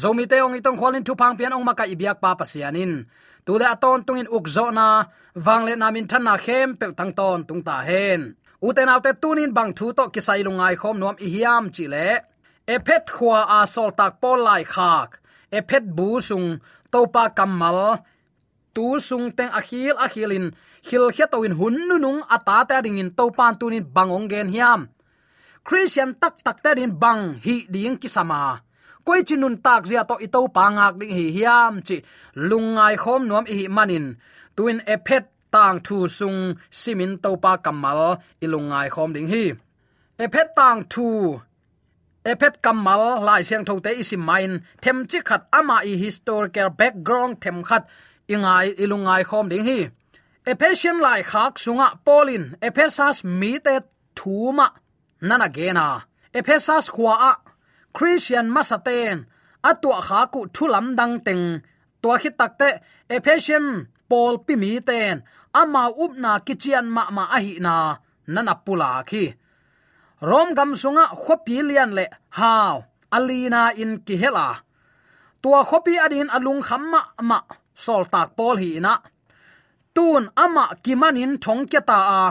Zomi 0.02 0.26
te 0.32 0.38
ong 0.46 0.56
itong 0.60 0.78
khwalin 0.80 1.04
thu 1.08 1.14
phang 1.22 1.36
pian 1.40 1.56
ong 1.56 1.66
makai 1.68 1.88
ibiak 1.94 2.18
pa 2.24 2.32
pasianin. 2.40 2.92
Tule 3.46 3.66
aton 3.74 4.00
tungin 4.06 4.28
ukzo 4.38 4.66
na 4.78 4.88
wangle 5.46 5.74
namin 5.82 6.06
than 6.12 6.24
na 6.28 6.36
khem 6.46 6.70
pe 6.80 6.86
tang 6.98 7.14
ton 7.20 7.40
tung 7.48 7.64
ta 7.68 7.78
hen. 7.88 8.22
Uten 8.68 8.92
autte 8.94 9.12
tunin 9.22 9.52
bang 9.58 9.72
thu 9.78 9.88
to 9.98 10.04
kisai 10.14 10.42
lungai 10.48 10.76
khom 10.82 10.96
nuam 11.02 11.16
i 11.26 11.28
hiam 11.34 11.64
chi 11.76 11.86
le. 11.94 12.10
Ephet 12.76 13.06
khwa 13.16 13.40
a 13.58 13.60
sol 13.74 13.92
tak 14.00 14.12
pol 14.22 14.40
lai 14.48 14.64
khak. 14.74 15.10
Ephet 15.58 15.84
bu 15.98 16.10
sung 16.30 16.48
topa 16.92 17.32
kamal, 17.38 18.04
tu 18.76 19.00
sung 19.00 19.32
teng 19.32 19.52
akhil 19.60 19.96
akhilin, 19.96 20.52
hil 20.88 21.06
khiatowin 21.16 21.56
hun 21.60 21.76
nunung 21.88 22.22
ata 22.36 22.58
ta 22.70 22.78
ding 22.84 23.00
in 23.02 23.12
topan 23.18 23.54
tunin 23.60 23.86
bangong 23.96 24.28
gen 24.32 24.50
hiam. 24.54 24.82
Christian 25.64 26.18
tak 26.22 26.42
tak 26.46 26.58
ta 26.64 26.74
din 26.74 26.94
bang 27.02 27.38
hi 27.44 27.56
ding 27.74 27.98
kisama. 28.02 28.62
Koi 29.06 29.22
chinun 29.28 29.56
tak 29.66 29.86
zia 29.90 30.02
to 30.10 30.16
ito 30.26 30.42
pangak 30.58 30.94
ding 31.00 31.14
hi 31.18 31.26
hiam 31.38 31.74
chi 31.88 31.98
lungai 32.50 32.96
khom 33.04 33.22
nuam 33.30 33.46
hi 33.46 33.68
manin. 33.76 34.06
Tuin 34.56 34.80
epet 34.94 35.26
tang 35.54 35.78
thu 35.86 35.98
sung 36.18 36.40
simin 36.70 37.14
to 37.24 37.32
pa 37.44 37.58
kamal 37.66 38.02
ilungai 38.44 38.88
khom 38.94 39.10
ding 39.16 39.30
hi. 39.34 39.46
Epet 40.24 40.48
tang 40.58 40.80
thu 40.92 41.08
epet 42.26 42.62
kamal 42.62 43.24
lai 43.28 43.42
siang 43.44 43.66
thote 43.66 43.92
isim 44.02 44.24
main. 44.30 44.52
Them 44.82 45.08
chi 45.10 45.20
khat 45.30 45.42
ama 45.52 45.78
i 45.92 45.94
historical 46.04 46.70
background 46.70 47.42
them 47.42 47.64
khat 47.64 47.84
ingai, 48.30 48.68
ilungai 48.84 49.24
khom 49.30 49.50
ding 49.50 49.66
hi. 49.66 49.80
Ephesian 50.46 51.00
lai 51.06 51.22
khak 51.32 51.54
sunga 51.64 51.88
polin 52.06 52.44
ephesas 52.62 53.24
mi 53.24 53.60
te 53.66 53.76
thuma 54.16 54.68
nana 55.22 55.48
gena. 55.56 55.88
Ephesas 56.34 56.86
khwa 56.96 57.14
a 57.30 57.34
christian 57.94 58.48
masaten 58.56 59.18
atwa 59.70 60.02
kha 60.08 60.22
ku 60.34 60.40
thulam 60.56 60.96
dang 60.98 61.16
teng. 61.26 61.46
Tua 62.02 62.18
khit 62.22 62.36
takte 62.40 62.70
ephesian 63.16 63.66
paul 64.10 64.34
pi 64.46 64.54
mi 64.56 64.80
ten 64.80 65.16
ama 65.54 65.84
upna 66.04 66.32
kichian 66.46 66.86
ma 66.96 67.04
ma 67.16 67.24
ahi 67.38 67.54
na 67.66 67.76
nana 68.34 68.54
pula 68.66 68.92
khi 69.10 69.24
rom 70.22 70.54
gam 70.54 70.72
sunga 70.82 71.06
khopi 71.24 71.56
lian 71.70 71.92
le 71.98 72.06
haw 72.38 72.76
alina 73.12 73.62
in 73.82 73.92
ki 74.06 74.16
hela 74.22 74.46
à? 74.54 74.62
tua 75.42 75.60
khopi 75.70 75.94
adin 76.06 76.30
alung 76.36 76.62
khamma 76.68 77.02
ma 77.30 77.40
sol 77.84 78.04
tak 78.14 78.30
pol 78.38 78.56
hi 78.62 78.80
na 78.86 78.94
tun 79.96 80.24
ama 80.44 80.66
kimanin 80.84 81.34
thong 81.44 81.64
kya 81.72 81.82
ta 81.90 81.98
a 82.18 82.22
à? 82.28 82.30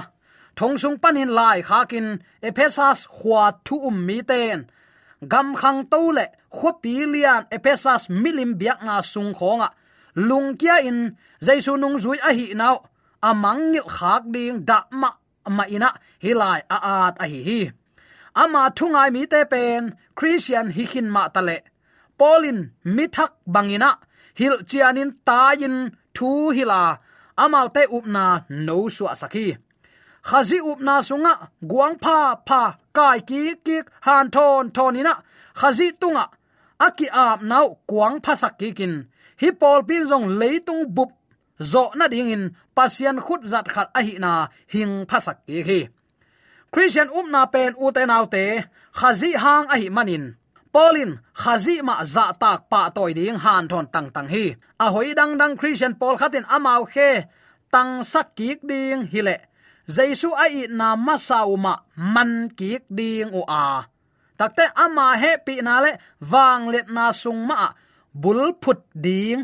thong 0.57 0.77
sung 0.83 0.99
panin 1.03 1.31
lai 1.39 1.59
khakin 1.69 2.07
ephesas 2.49 2.99
khwa 3.17 3.43
thu 3.67 3.77
um 3.89 3.97
mi 4.07 4.19
ten 4.31 4.59
gam 5.33 5.49
khang 5.61 5.81
to 5.93 6.01
le 6.17 6.25
khopi 6.57 6.95
lian 7.13 7.43
ephesas 7.57 8.03
milim 8.23 8.53
biak 8.61 8.79
na 8.87 8.95
sung 9.13 9.33
khonga 9.39 9.69
lungkia 10.29 10.77
in 10.89 10.99
jaisu 11.47 11.73
nung 11.83 11.99
zui 12.03 12.19
a 12.29 12.31
hi 12.39 12.47
naw 12.61 12.77
amang 13.29 13.63
ngil 13.73 13.89
khak 13.97 14.23
ding 14.35 14.59
da 14.69 14.79
ma 15.01 15.11
ma 15.57 15.65
ina 15.75 15.91
hilai 16.23 16.61
a 16.75 16.77
at 16.95 17.15
a 17.25 17.27
hi 17.33 17.41
hi 17.49 17.61
ama 18.35 18.71
thungai 18.77 19.11
mi 19.15 19.27
te 19.27 19.45
pen, 19.53 19.97
christian 20.15 20.71
hi 20.77 20.85
khin 20.93 21.09
ma 21.15 21.29
tale 21.29 21.57
polin 22.19 22.59
mithak 22.85 23.33
bangina, 23.55 23.91
hil 24.39 24.57
chianin 24.69 25.11
ta 25.27 25.55
thu 26.15 26.51
hila. 26.57 26.99
Amal 27.37 27.69
te 27.75 27.83
upna 27.97 28.25
no 28.67 28.89
su 28.97 29.05
asaki 29.15 29.47
khazi 30.29 30.59
upna 30.71 30.95
sunga, 31.09 31.33
guang 31.71 31.97
pha 32.03 32.17
pha 32.49 32.63
kai 32.97 33.19
ki 33.29 33.41
ki 33.67 33.77
han 34.07 34.27
thon 34.35 34.71
thonina. 34.77 35.15
Khazi 35.61 35.87
tunga, 36.01 36.25
aki 36.87 37.07
ap 37.25 37.39
nau 37.51 37.67
kuang 37.91 38.17
pha 38.25 38.33
sakki 38.43 38.69
kin. 38.79 38.95
Hi 39.41 39.49
pol 39.61 39.81
pin 39.89 40.03
jong 40.11 40.27
leitung 40.41 40.83
bup, 40.97 41.11
zo 41.73 41.83
na 41.99 42.07
ding 42.13 42.31
in, 42.35 42.45
pasian 42.77 43.19
khut 43.25 43.43
zat 43.53 43.67
khat 43.75 43.89
ahi 43.99 44.15
na 44.25 44.33
hing 44.73 44.95
phasak 45.11 45.39
ki 45.47 45.59
hi 45.69 45.81
christian 46.73 47.09
umna 47.19 47.43
pen 47.53 47.73
u 47.85 47.91
nau 48.07 48.25
khazi 48.99 49.31
hang 49.43 49.67
ahi 49.75 49.89
manin. 49.97 50.25
Polin 50.75 51.19
khazi 51.35 51.83
ma 51.83 51.95
za 52.05 52.27
tak 52.43 52.61
pa 52.71 52.81
toy 52.97 53.13
ding 53.19 53.39
han 53.45 53.65
thon 53.71 53.87
tang 53.95 54.09
tang 54.15 54.29
hi. 54.35 54.45
A 54.85 54.87
hoi 54.95 55.15
dang 55.19 55.35
dang 55.41 55.55
christian 55.61 55.95
pol 56.01 56.15
khatin 56.21 56.47
amau 56.57 56.83
khe, 56.93 57.11
tang 57.73 57.93
sak 58.13 58.27
kik 58.39 58.61
ding 58.71 59.01
hile 59.13 59.37
jaisu 59.95 60.31
ai 60.45 60.67
na 60.79 60.89
masauma 61.07 61.75
man 62.15 62.33
kik 62.59 62.83
ding 62.99 63.31
u 63.41 63.43
a. 63.65 63.67
Takte 64.39 64.65
ama 64.85 65.07
he 65.23 65.33
pi 65.47 65.55
na 65.67 65.75
le 65.85 65.93
wang 66.33 66.63
let 66.73 66.87
na 66.97 67.05
sung 67.23 67.43
ma 67.49 67.57
bul 68.23 68.41
phut 68.63 68.81
ding 69.05 69.41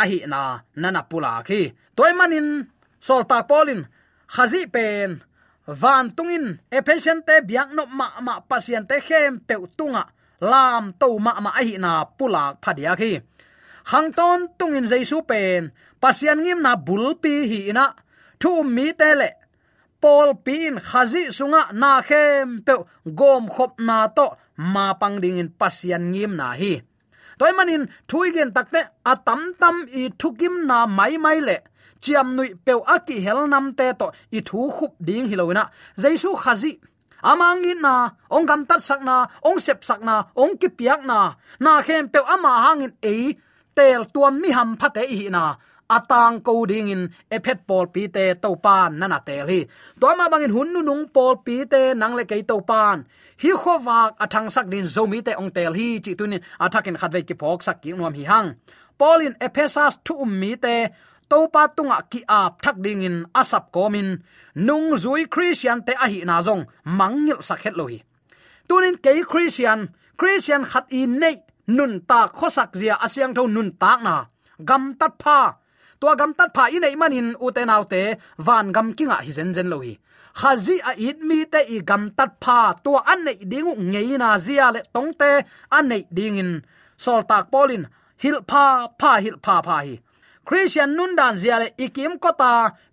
a 0.00 0.02
hi 0.10 0.18
na 0.32 0.42
nana 0.80 1.02
pula 1.10 1.32
khi 1.48 1.60
toy 1.96 2.12
manin, 2.18 2.48
sol 3.06 3.22
ta 3.30 3.38
polin 3.50 3.80
khazi 4.34 4.60
pen 4.74 5.08
van 5.66 6.10
tungin 6.16 6.58
efficient 6.70 7.26
te 7.26 7.40
biak 7.48 7.72
no 7.76 7.86
ma 7.86 8.06
ma 8.20 8.40
pasien 8.40 8.86
te 8.86 9.00
khem 9.00 9.40
pe 9.46 9.54
tunga. 9.76 10.04
Lam 10.40 10.92
to 11.00 11.18
ma 11.18 11.32
ma 11.40 11.50
a 11.60 11.62
hi 11.64 11.76
na 11.78 12.04
pula 12.18 12.42
phadia 12.62 12.92
khi 13.00 13.12
hang 13.90 14.12
ton 14.12 14.40
tungin 14.58 14.86
jaisu 14.90 15.18
pen 15.30 15.62
pasian 16.00 16.38
ngim 16.44 16.60
na 16.66 16.72
bulpi 16.86 17.34
hi 17.50 17.60
na 17.72 17.84
thu 18.40 18.62
mi 18.76 18.92
te 19.00 19.10
le. 19.20 19.30
Pol 20.02 20.30
pin, 20.44 20.74
khazi 20.88 21.22
sunga 21.36 21.62
na 21.80 21.90
khem 22.08 22.48
pe 22.66 22.74
gom 23.18 23.44
khop 23.54 23.72
na 23.88 23.96
to 24.16 24.26
ma 24.74 24.86
pang 25.00 25.16
ding 25.22 25.38
in 25.42 25.50
pasian 25.60 26.02
ngim 26.12 26.32
na 26.40 26.46
hi. 26.60 26.72
Toy 27.38 27.52
manin 27.56 27.84
thuigen 28.08 28.50
takte 28.56 28.80
atam 29.12 29.40
tam 29.60 29.76
i 30.00 30.02
thukim 30.20 30.54
na 30.68 30.78
mai 30.98 31.14
mai 31.24 31.38
le 31.48 31.56
chiam 32.02 32.36
nui 32.36 32.54
pe 32.64 32.72
aki 32.94 33.16
hel 33.24 33.46
nam 33.46 33.74
te 33.78 33.92
to 34.00 34.06
i 34.32 34.40
thu 34.48 34.70
khup 34.76 34.92
ding 35.06 35.26
hiloina 35.30 35.64
jaisu 36.02 36.30
khazi, 36.42 36.72
amang 37.24 37.64
in 37.64 37.80
na, 37.80 38.10
ong 38.30 38.46
gam 38.46 38.62
tat 38.68 38.82
sak 38.88 39.00
na, 39.02 39.26
ong 39.42 39.58
sep 39.58 39.80
sak 39.88 40.00
na, 40.04 40.16
ong 40.36 40.54
ki 40.60 40.68
piak 40.78 41.00
na. 41.10 41.34
Na 41.60 41.82
khem 41.82 42.08
pe 42.12 42.20
ama 42.34 42.52
hangin 42.64 42.92
e 43.02 43.14
tel 43.76 44.04
tuam 44.12 44.40
mi 44.40 44.50
ham 44.50 44.76
phate 44.76 45.04
hi 45.08 45.28
na. 45.28 45.56
Atang 45.96 46.40
ko 46.40 46.64
ding 46.64 46.88
in 46.88 47.02
ephet 47.30 47.66
pol 47.68 47.86
pi 47.94 48.08
te 48.08 48.34
to 48.42 48.56
pan 48.56 48.98
na 48.98 49.06
na 49.06 49.18
tel 49.18 49.46
hi. 49.52 49.60
To 50.00 50.06
ma 50.16 50.28
bangin 50.32 50.52
hun 50.56 50.72
nu 50.72 50.80
nung 50.82 51.04
pol 51.14 51.36
pi 51.44 51.64
te 51.72 51.92
nang 52.00 52.14
le 52.16 52.24
kei 52.24 52.42
to 52.42 52.56
pan 52.60 53.04
hi 53.42 53.50
khowak 53.62 54.10
athang 54.24 54.48
sak 54.54 54.66
din 54.72 54.86
zomi 54.94 55.20
te 55.26 55.32
ong 55.40 55.50
tel 55.56 55.72
hi, 55.78 56.00
chi 56.04 56.12
tunin 56.18 56.40
athakin 56.64 56.96
khatve 57.00 57.20
ki 57.28 57.34
phok 57.40 57.60
sak 57.66 57.82
ki 57.82 57.92
nuam 57.92 58.14
hi 58.18 58.24
hang. 58.24 58.48
Polin 58.98 59.34
ephesus 59.46 59.94
thu 60.04 60.14
um 60.24 60.32
mi 60.40 60.56
te 60.56 60.88
topa 61.34 61.62
tunga 61.76 61.98
ki 62.12 62.20
ap 62.40 62.62
thak 62.62 62.76
ding 62.84 63.02
in 63.08 63.16
asap 63.40 63.64
komin. 63.74 64.08
Nung 64.66 64.94
zui 65.02 65.22
christian 65.34 65.78
te 65.86 65.92
ahi 66.04 66.22
na 66.28 66.36
zong 66.46 66.62
mangil 66.98 67.40
sakhet 67.48 67.74
lohi. 67.80 67.98
Tunin 68.68 68.96
ke 69.04 69.10
christian 69.32 69.80
christian 70.18 70.62
khat 70.70 70.86
i 70.98 71.02
nei, 71.20 71.36
nun 71.76 71.92
ta 72.08 72.20
khosak 72.38 72.70
zia 72.80 72.94
asyang 73.06 73.32
tho 73.36 73.42
nun 73.46 73.70
tak 73.82 73.98
na. 74.06 74.16
Gam 74.68 74.94
tat 75.00 75.14
pha. 75.22 75.40
Tua 76.00 76.12
gam 76.20 76.32
tat 76.38 76.50
pha 76.56 76.64
i 76.74 76.78
nei 76.84 76.94
manin 77.00 77.28
uten 77.46 77.74
autte 77.74 78.02
van 78.46 78.66
gam 78.76 78.88
kinga 78.96 79.18
hi 79.26 79.32
zen 79.38 79.50
zen 79.56 79.68
lohi. 79.72 79.92
Khazi 80.40 80.76
a 80.90 80.92
it 81.08 81.18
mi 81.28 81.38
te 81.52 81.60
i 81.74 81.76
gam 81.90 82.02
tat 82.16 82.32
pha, 82.42 82.58
tua 82.84 83.00
an 83.12 83.20
nei 83.26 83.38
ding 83.50 83.70
ngei 83.90 84.14
na 84.22 84.38
zia 84.46 84.66
le 84.74 84.80
tong 84.94 85.10
te, 85.20 85.30
an 85.76 85.84
nei 85.90 86.02
ding 86.16 86.38
in 86.42 86.50
sol 87.04 87.22
tak 87.30 87.44
polin 87.52 87.84
hil 88.22 88.38
pha 88.50 88.64
pha 89.00 89.12
hil 89.24 89.36
pha 89.44 89.56
pha 89.66 89.76
hi 89.86 89.94
christian 90.48 90.90
nun 90.96 91.12
dan 91.18 91.34
zia 91.42 91.56
le 91.62 91.68
ikim 91.84 92.12
kota 92.24 92.52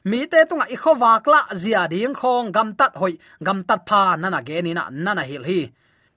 mi 0.09 0.19
te 0.31 0.39
tunga 0.49 0.65
i 0.75 0.77
khowak 0.83 1.23
la 1.33 1.41
zia 1.61 1.81
ding 1.91 2.15
khong 2.19 2.47
gam 2.55 2.69
tat 2.79 2.93
hoi 3.01 3.13
gam 3.45 3.59
tat 3.67 3.81
pha 3.89 4.01
nana 4.21 4.39
ge 4.47 4.57
ni 4.65 4.71
na 4.77 4.83
nana 5.05 5.23
hil 5.29 5.43
hi. 5.49 5.61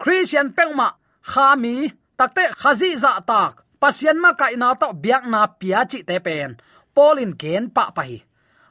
Christian 0.03 0.49
pengma 0.57 0.89
kha 1.31 1.47
mi 1.63 1.75
takte 2.19 2.45
khazi 2.61 2.91
za 2.97 3.13
dạ 3.15 3.21
tak 3.31 3.53
pasian 3.81 4.19
ma 4.25 4.31
kai 4.41 4.55
na 4.57 4.69
to 4.81 4.89
biak 5.03 5.25
na 5.33 5.41
pia 5.61 5.81
chi 5.91 5.99
te 6.09 6.17
pen 6.27 6.51
polin 6.95 7.33
gen 7.41 7.65
pa 7.75 7.85
pa 7.97 8.03
hi 8.09 8.19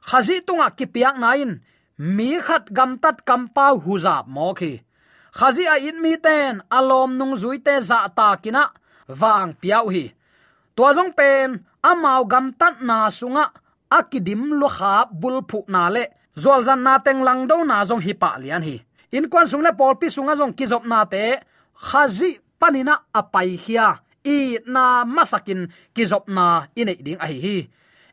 khazi 0.09 0.35
tunga 0.47 0.67
ki 0.77 0.85
piak 0.93 1.15
na 1.23 1.29
in 1.43 1.51
mi 2.15 2.29
khat 2.45 2.63
gam 2.77 2.91
tat 3.03 3.17
kam 3.27 3.41
pa 3.55 3.65
hu 3.83 3.93
za 4.05 4.15
mo 4.35 4.47
khi 4.59 4.71
khazi 5.37 5.63
a 5.73 5.75
in 5.87 5.97
mi 6.03 6.13
ten 6.25 6.53
alom 6.77 7.09
nung 7.19 7.35
zui 7.41 7.57
te 7.65 7.75
za 7.89 7.99
dạ 8.01 8.07
ta 8.17 8.29
kina 8.43 8.63
wang 9.21 9.51
piau 9.61 9.85
hi 9.93 10.05
tua 10.75 10.89
jong 10.97 11.13
pen 11.17 11.47
amau 11.89 12.23
gam 12.31 12.55
tat 12.59 12.75
na 12.87 12.97
sunga 13.11 13.45
akidim 13.97 14.43
lo 14.59 14.67
kha 14.77 14.93
bul 15.21 15.37
phu 15.49 15.59
na 15.67 15.83
le. 15.95 16.03
Zol 16.33 16.65
zan 16.65 16.81
na 16.81 16.97
teng 17.05 17.21
lang 17.27 17.45
do 17.49 17.61
na 17.61 17.85
zong 17.85 18.01
hi 18.05 18.13
pa 18.21 18.29
lian 18.41 18.63
hi. 18.65 18.75
In 19.13 19.29
kwan 19.29 19.45
sung 19.45 19.61
le 19.61 19.71
pol 19.77 19.93
pi 20.01 20.07
sunga 20.09 20.33
zong 20.39 20.53
ki 20.57 20.65
zop 20.71 20.83
na 20.89 21.05
te 21.05 21.37
khazi 21.87 22.41
panina 22.59 22.95
apai 23.19 23.53
hia, 23.63 24.01
i 24.25 24.57
na 24.65 25.05
masakin 25.05 25.69
ki 25.93 26.03
zop 26.11 26.25
na 26.35 26.65
inei 26.79 26.97
ding 27.05 27.21
a 27.21 27.27
hi 27.29 27.37
hi. 27.45 27.57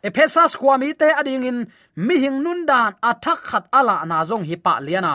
Ephesas 0.05 0.53
kwami 0.61 0.93
te 1.01 1.09
ading 1.21 1.45
in 1.51 1.59
mi 1.97 2.17
hing 2.23 2.39
nun 2.45 2.65
dan 2.69 2.97
athak 3.11 3.41
khat 3.49 3.65
ala 3.73 3.97
na 4.05 4.25
zong 4.29 4.45
hi 4.49 4.57
pa 4.57 4.81
liana 4.81 5.15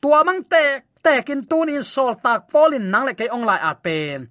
tua 0.00 0.22
mang 0.24 0.42
te 0.52 0.64
te 1.04 1.14
kin 1.26 1.42
tu 1.50 1.58
in 1.74 1.82
sol 1.82 2.14
tak 2.24 2.48
polin 2.52 2.86
nang 2.92 3.04
le 3.08 3.12
ke 3.18 3.26
ong 3.28 3.44
lai 3.48 3.60
at 3.70 3.82
pen. 3.84 4.28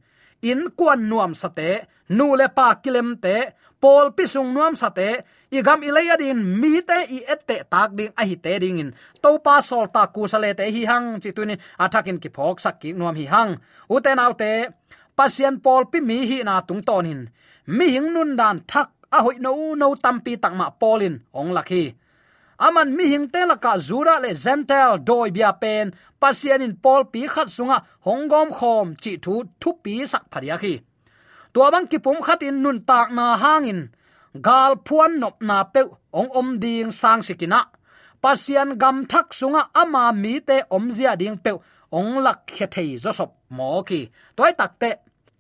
In 0.49 0.69
kwan 0.77 1.10
nuam 1.10 1.34
sate 1.41 1.71
nu 2.10 2.36
le 2.36 2.48
pa 2.58 2.67
kilem 2.84 3.15
te 3.24 3.36
pol 3.80 4.12
pisung 4.17 4.54
nuam 4.54 4.76
sate 4.76 5.10
igam 5.52 5.82
leya 5.82 6.17
din, 6.17 6.39
mi 6.62 6.82
te 6.82 6.98
i 7.10 7.20
ette 7.34 7.58
tak 7.70 7.89
ding 7.98 8.12
a 8.15 8.24
hi 8.26 8.36
te 8.36 8.60
ding 8.60 8.80
in. 8.80 8.93
To 9.22 9.39
pa 9.39 9.62
sol 9.62 9.88
ta 9.93 10.08
ku 10.08 10.28
sale 10.28 10.54
te 10.54 10.65
hi 10.76 10.86
hang, 10.86 11.20
chi 11.22 11.32
tunin 11.32 11.60
athakin 11.80 12.20
ki 12.20 12.30
phok 12.36 12.60
sak 12.60 12.80
ki 12.82 12.93
nuam 12.93 13.15
hi 13.15 13.26
hang. 13.26 13.52
U 13.89 14.00
te 14.00 14.12
nau 14.15 14.34
te, 14.34 14.52
pasien 15.15 15.60
pol 15.60 15.86
pi 15.91 16.00
mi 16.02 16.26
hi 16.30 16.43
na 16.43 16.62
tung 16.62 16.84
tonin 16.88 17.30
mi 17.67 17.86
hing 17.93 18.13
nun 18.13 18.36
dan 18.39 18.63
thak, 18.72 18.89
a 19.12 19.22
hoi 19.24 19.38
no 19.39 19.76
no 19.76 19.88
tampi 19.96 20.34
takma 20.43 20.67
polin 20.80 21.15
ong 21.34 21.52
lakhi 21.58 21.96
aman 22.58 22.96
mi 22.98 23.06
hing 23.12 23.28
te 23.34 23.46
laka 23.46 23.78
zura 23.78 24.20
le 24.20 24.34
zentel, 24.34 24.98
doi 25.08 25.32
bia 25.32 25.52
pen, 25.54 25.93
pasien 26.20 26.62
in 26.62 26.76
pol 26.84 27.06
pi 27.12 27.28
khat 27.28 27.50
sunga 27.50 27.78
hongom 28.06 28.50
khom, 28.58 28.96
chi 29.02 29.17
thu 29.24 29.43
thu 29.62 29.74
pi 29.84 30.06
sak 30.06 30.24
pharia 30.32 30.58
khi 30.58 30.74
tua 31.58 31.74
bang 31.74 31.88
ki 31.91 31.98
pum 32.06 32.22
khat 32.26 32.46
in 32.48 32.62
nun 32.63 32.80
tak 32.89 33.10
na 33.17 33.26
hangin. 33.43 33.80
Gal 34.48 34.74
phuan 34.86 35.12
nop 35.22 35.36
na 35.50 35.58
pe 35.74 35.82
ong 36.20 36.30
om 36.39 36.50
ding 36.63 36.91
sang 37.02 37.22
sikina. 37.28 37.62
Pasian 38.22 38.70
gam 38.82 38.98
thak 39.12 39.28
sunga 39.39 39.62
ama 39.82 40.04
mi 40.24 40.34
te 40.48 40.58
om 40.76 40.86
zia 40.98 41.13
ding 41.22 41.38
pe 41.46 41.52
ong 41.98 42.12
lak 42.26 42.39
khe 42.56 42.67
thei 42.76 42.89
zo 43.04 43.12
sop 43.20 43.32
mo 43.58 43.82
ki. 43.89 44.02
Toy 44.38 44.52
tak 44.60 44.72
te, 44.82 44.89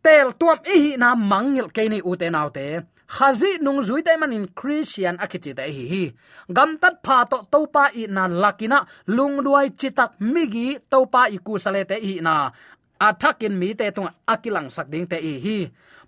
tel 0.05 0.27
tuam 0.39 0.57
i 0.73 0.75
hi 0.83 0.91
na 1.01 1.09
mangil 1.31 1.67
ke 1.75 1.83
ni 1.93 1.99
u 2.09 2.11
te 2.21 2.27
nau 2.35 2.49
te. 2.57 2.67
Khazi 3.15 3.51
nung 3.65 3.81
zui 3.87 4.01
te 4.07 4.13
manin 4.21 4.47
christian 4.59 5.15
akichi 5.23 5.51
te 5.59 5.65
hi 5.75 5.83
hi. 5.91 6.03
Gam 6.55 6.69
tat 6.81 6.95
pha 7.05 7.17
to 7.31 7.37
topa 7.51 7.83
i 8.01 8.03
na 8.15 8.23
lakina, 8.41 8.79
lung 9.17 9.35
duai 9.45 9.67
chitak 9.79 10.11
migi 10.33 10.67
topa 10.91 11.21
i 11.35 11.37
ku 11.45 11.53
sale 11.63 11.81
te 11.89 11.97
hi 12.05 12.15
na. 12.27 12.35
Athakin 13.07 13.53
mi 13.61 13.69
te 13.79 13.85
tung 13.95 14.09
akilang 14.33 14.69
sak 14.75 14.87
ding 14.93 15.05
te 15.11 15.17
hi 15.25 15.35
hi 15.45 15.59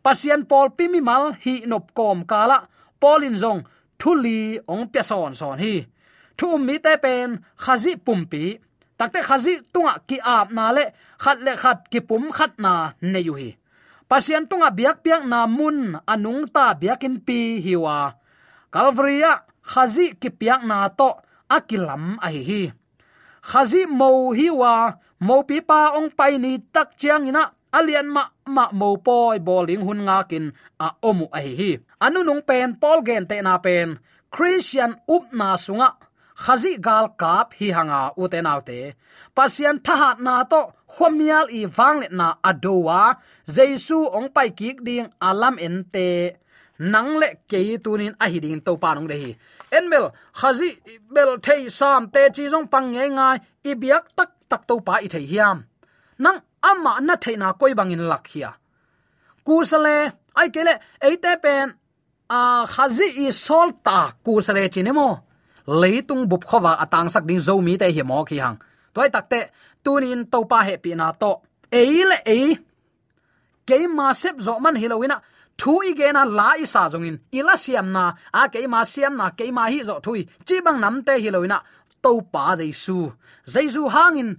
pasian 0.03 0.41
pol 0.49 0.67
pimi 0.77 0.99
mal 1.09 1.33
hi 1.43 1.63
nop 1.71 1.85
kom 1.97 2.25
kala. 2.31 2.67
Polin 3.01 3.35
zong 3.35 3.63
thuli 3.99 4.59
ong 4.67 4.91
pya 4.91 5.03
son 5.09 5.33
son 5.35 5.57
hi. 5.63 5.75
Thu 6.37 6.57
mi 6.57 6.75
te 6.85 6.93
pen, 7.03 7.39
khazi 7.63 7.95
pumpi 8.05 8.43
takte 8.99 9.19
khazi 9.23 9.53
tunga 9.73 9.93
ki 10.07 10.17
ap 10.23 10.47
na 10.51 10.65
le, 10.75 10.85
khat 11.23 11.37
le 11.45 11.53
khat 11.61 11.79
ki 11.91 11.99
pum 12.07 12.23
khat 12.37 12.53
na 12.63 12.73
ne 13.01 13.19
yu 13.27 13.33
hi. 13.39 13.49
Pasien 14.09 14.43
tunga 14.49 14.69
biak 14.77 14.97
piak 15.03 15.23
na 15.31 15.39
mun 15.47 15.79
anung 16.13 16.43
ta 16.55 16.65
biakin 16.81 17.15
pi 17.25 17.39
hiwa 17.65 18.19
calvaria, 18.73 19.33
khazi 19.61 20.15
ki 20.21 20.29
piak 20.39 20.61
na 20.69 20.89
to, 20.89 21.09
akilam 21.49 22.17
a 22.25 22.27
hi 22.33 22.41
hi. 22.49 22.61
Khazi 23.41 23.81
mo 23.87 24.31
hiwa 24.33 24.73
mo 25.19 25.35
pi 25.47 25.57
pa 25.69 25.97
ong 25.97 26.09
pai 26.17 26.37
ni 26.37 26.59
tak 26.73 26.97
chiang 26.99 27.27
ina 27.29 27.43
alian 27.77 28.07
ma 28.15 28.23
ma 28.55 28.65
mo 28.79 28.89
poi 29.05 29.37
bowling 29.47 29.83
hun 29.87 30.01
nga 30.07 30.19
kin, 30.29 30.45
a 30.85 30.87
omu 31.09 31.25
a 31.37 31.39
hi 31.41 31.71
anu 32.05 32.19
nung 32.23 32.43
pen 32.47 32.69
pol 32.81 32.99
gen 33.07 33.25
te 33.29 33.37
na 33.41 33.57
pen. 33.65 33.99
Christian 34.35 34.91
up 35.09 35.25
na 35.33 35.57
sunga. 35.57 35.89
Khazi 36.43 36.77
gal 36.85 37.05
kap 37.21 37.47
hi 37.59 37.67
hanga 37.77 38.01
uten 38.21 38.47
autte 38.47 38.79
pasian 39.35 39.77
tha 39.85 40.09
na 40.25 40.35
to 40.51 40.61
khomial 40.93 41.45
i 41.59 41.61
wang 41.77 41.99
na 42.19 42.27
adowa 42.49 43.01
jesu 43.55 43.97
ong 44.17 44.29
pai 44.35 44.49
kik 44.59 44.77
ding 44.87 45.07
alam 45.29 45.55
ente 45.65 46.09
nang 46.93 47.11
le 47.21 47.29
ke 47.49 47.59
tunin 47.83 48.13
a 48.23 48.25
hiding 48.31 48.59
to 48.65 48.73
pa 48.83 48.89
nong 48.95 49.07
de 49.11 49.15
hi. 49.23 49.31
Enmel 49.77 50.05
khazi 50.39 50.69
bel 51.13 51.31
thei 51.45 51.61
sam 51.79 52.01
te 52.13 52.21
chi 52.35 52.43
jong 52.51 52.67
pang 52.73 52.87
nge 52.93 53.05
ngai. 53.17 53.37
I 53.69 53.71
biak 53.81 54.03
tak 54.17 54.31
tak 54.51 54.61
to 54.69 54.75
pa 54.87 54.95
i 55.05 55.07
thei 55.13 55.25
hiam 55.31 55.57
nang 56.23 56.39
ama 56.71 56.93
na 57.07 57.15
theina 57.23 57.47
koi 57.59 57.73
bangin 57.79 58.03
lakhia 58.11 58.51
kusale 59.45 59.95
ai 60.39 60.49
kele 60.55 60.73
eite 61.07 61.31
pen, 61.43 61.67
a, 62.29 62.39
khazi 62.73 63.07
i 63.25 63.27
solta 63.45 63.97
kusale 64.25 64.63
chinemo 64.73 65.07
leitung 65.81 66.25
bup 66.29 66.43
khowa 66.49 66.71
atang 66.83 67.09
sak 67.13 67.25
ding 67.29 67.41
zomi 67.47 67.77
te 67.81 67.87
hi 67.95 68.03
mo 68.03 68.25
khi 68.29 68.37
hang. 68.43 68.57
Toy 68.93 69.09
takte, 69.13 69.39
tunin 69.83 70.25
topa 70.31 70.59
he 70.67 70.75
pi 70.83 70.91
na 70.95 71.11
to. 71.21 71.31
Eile 71.71 72.05
le 72.11 72.17
e 72.25 72.39
ke 73.67 73.77
ma 73.97 74.13
sep 74.21 74.37
zo 74.45 74.59
man 74.63 74.75
hilowina 74.81 75.17
thu 75.59 75.73
i 75.89 75.91
ge 75.99 76.09
na 76.13 76.23
la 76.23 76.49
i 76.63 76.65
sa 76.73 76.89
zongin. 76.93 77.17
Ila 77.37 77.55
siam 77.63 77.87
na, 77.95 78.03
a 78.33 78.41
ke 78.53 78.65
ma 78.73 78.81
siam 78.83 79.13
na 79.19 79.29
ke 79.37 79.51
ma 79.57 79.63
hi 79.73 79.79
zo 79.89 79.95
thui. 80.05 80.21
Chi 80.47 80.55
bang 80.65 80.79
nam 80.83 80.95
te 81.07 81.13
hilowina 81.23 81.57
topa 82.03 82.43
jaisu. 82.59 82.99
Jaisu 83.53 83.83
hangin 83.95 84.29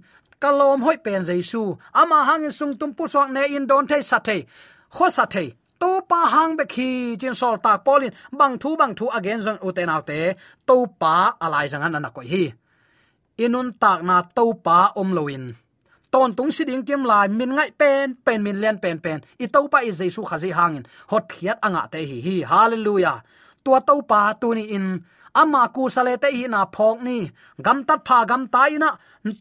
kalom 0.41 0.79
hoi 0.85 0.97
pen 1.05 1.21
jaisu 1.29 1.63
ama 2.01 2.17
hangin 2.27 2.53
sung 2.59 2.73
tum 2.79 2.91
pu 2.97 3.03
sok 3.13 3.27
ne 3.35 3.43
in 3.55 3.65
don 3.69 3.85
thei 3.89 4.01
sathe 4.09 4.37
kho 4.95 5.05
sathe 5.17 5.45
to 5.81 5.89
pa 6.09 6.19
hang 6.33 6.53
be 6.59 6.65
khi 6.73 6.89
chin 7.21 7.35
sol 7.41 7.55
tak 7.65 7.77
polin. 7.85 8.13
Bang 8.39 8.55
thu 8.61 8.69
bang 8.79 8.93
thu 8.97 9.05
again 9.17 9.39
zon 9.45 9.57
uten 9.67 9.89
autte 9.95 10.19
to 10.67 10.75
pa 11.01 11.15
alai 11.45 11.65
jangan 11.71 11.97
ana 11.97 12.09
ko 12.15 12.21
hi. 12.31 12.43
Inun 13.43 13.67
tak 13.81 13.99
na 14.07 14.17
to 14.37 14.45
pa 14.65 14.79
om 15.01 15.09
loin 15.17 15.43
ton 16.11 16.29
tung 16.37 16.51
si 16.55 16.63
ding 16.69 16.83
kim 16.87 17.01
lai 17.11 17.27
min 17.39 17.51
ngai 17.57 17.69
pen 17.79 18.07
pen 18.25 18.39
min 18.45 18.57
len 18.63 18.77
pen 18.83 18.97
pen. 19.05 19.19
I 19.43 19.45
to 19.53 19.59
pa 19.71 19.77
i 19.89 19.91
jaisu 19.99 20.21
khazi 20.29 20.49
hangin 20.57 20.83
hot 21.11 21.23
khiat 21.31 21.57
anga 21.65 21.83
te 21.91 21.99
hi 22.09 22.17
hi. 22.25 22.35
Hallelujah. 22.51 23.17
Tua 23.63 23.79
to 23.87 23.95
pa 24.09 24.19
tu 24.41 24.47
ni 24.57 24.63
in 24.75 24.85
ama 25.33 25.67
ku 25.75 25.89
sale 25.89 26.17
te 26.17 26.29
hi 26.31 26.47
na 26.47 26.65
phok 26.65 27.01
ni. 27.01 27.31
Gam 27.61 27.83
tat 27.83 27.99
pha 28.07 28.25
gam 28.25 28.47
ta 28.47 28.65
ina 28.67 28.89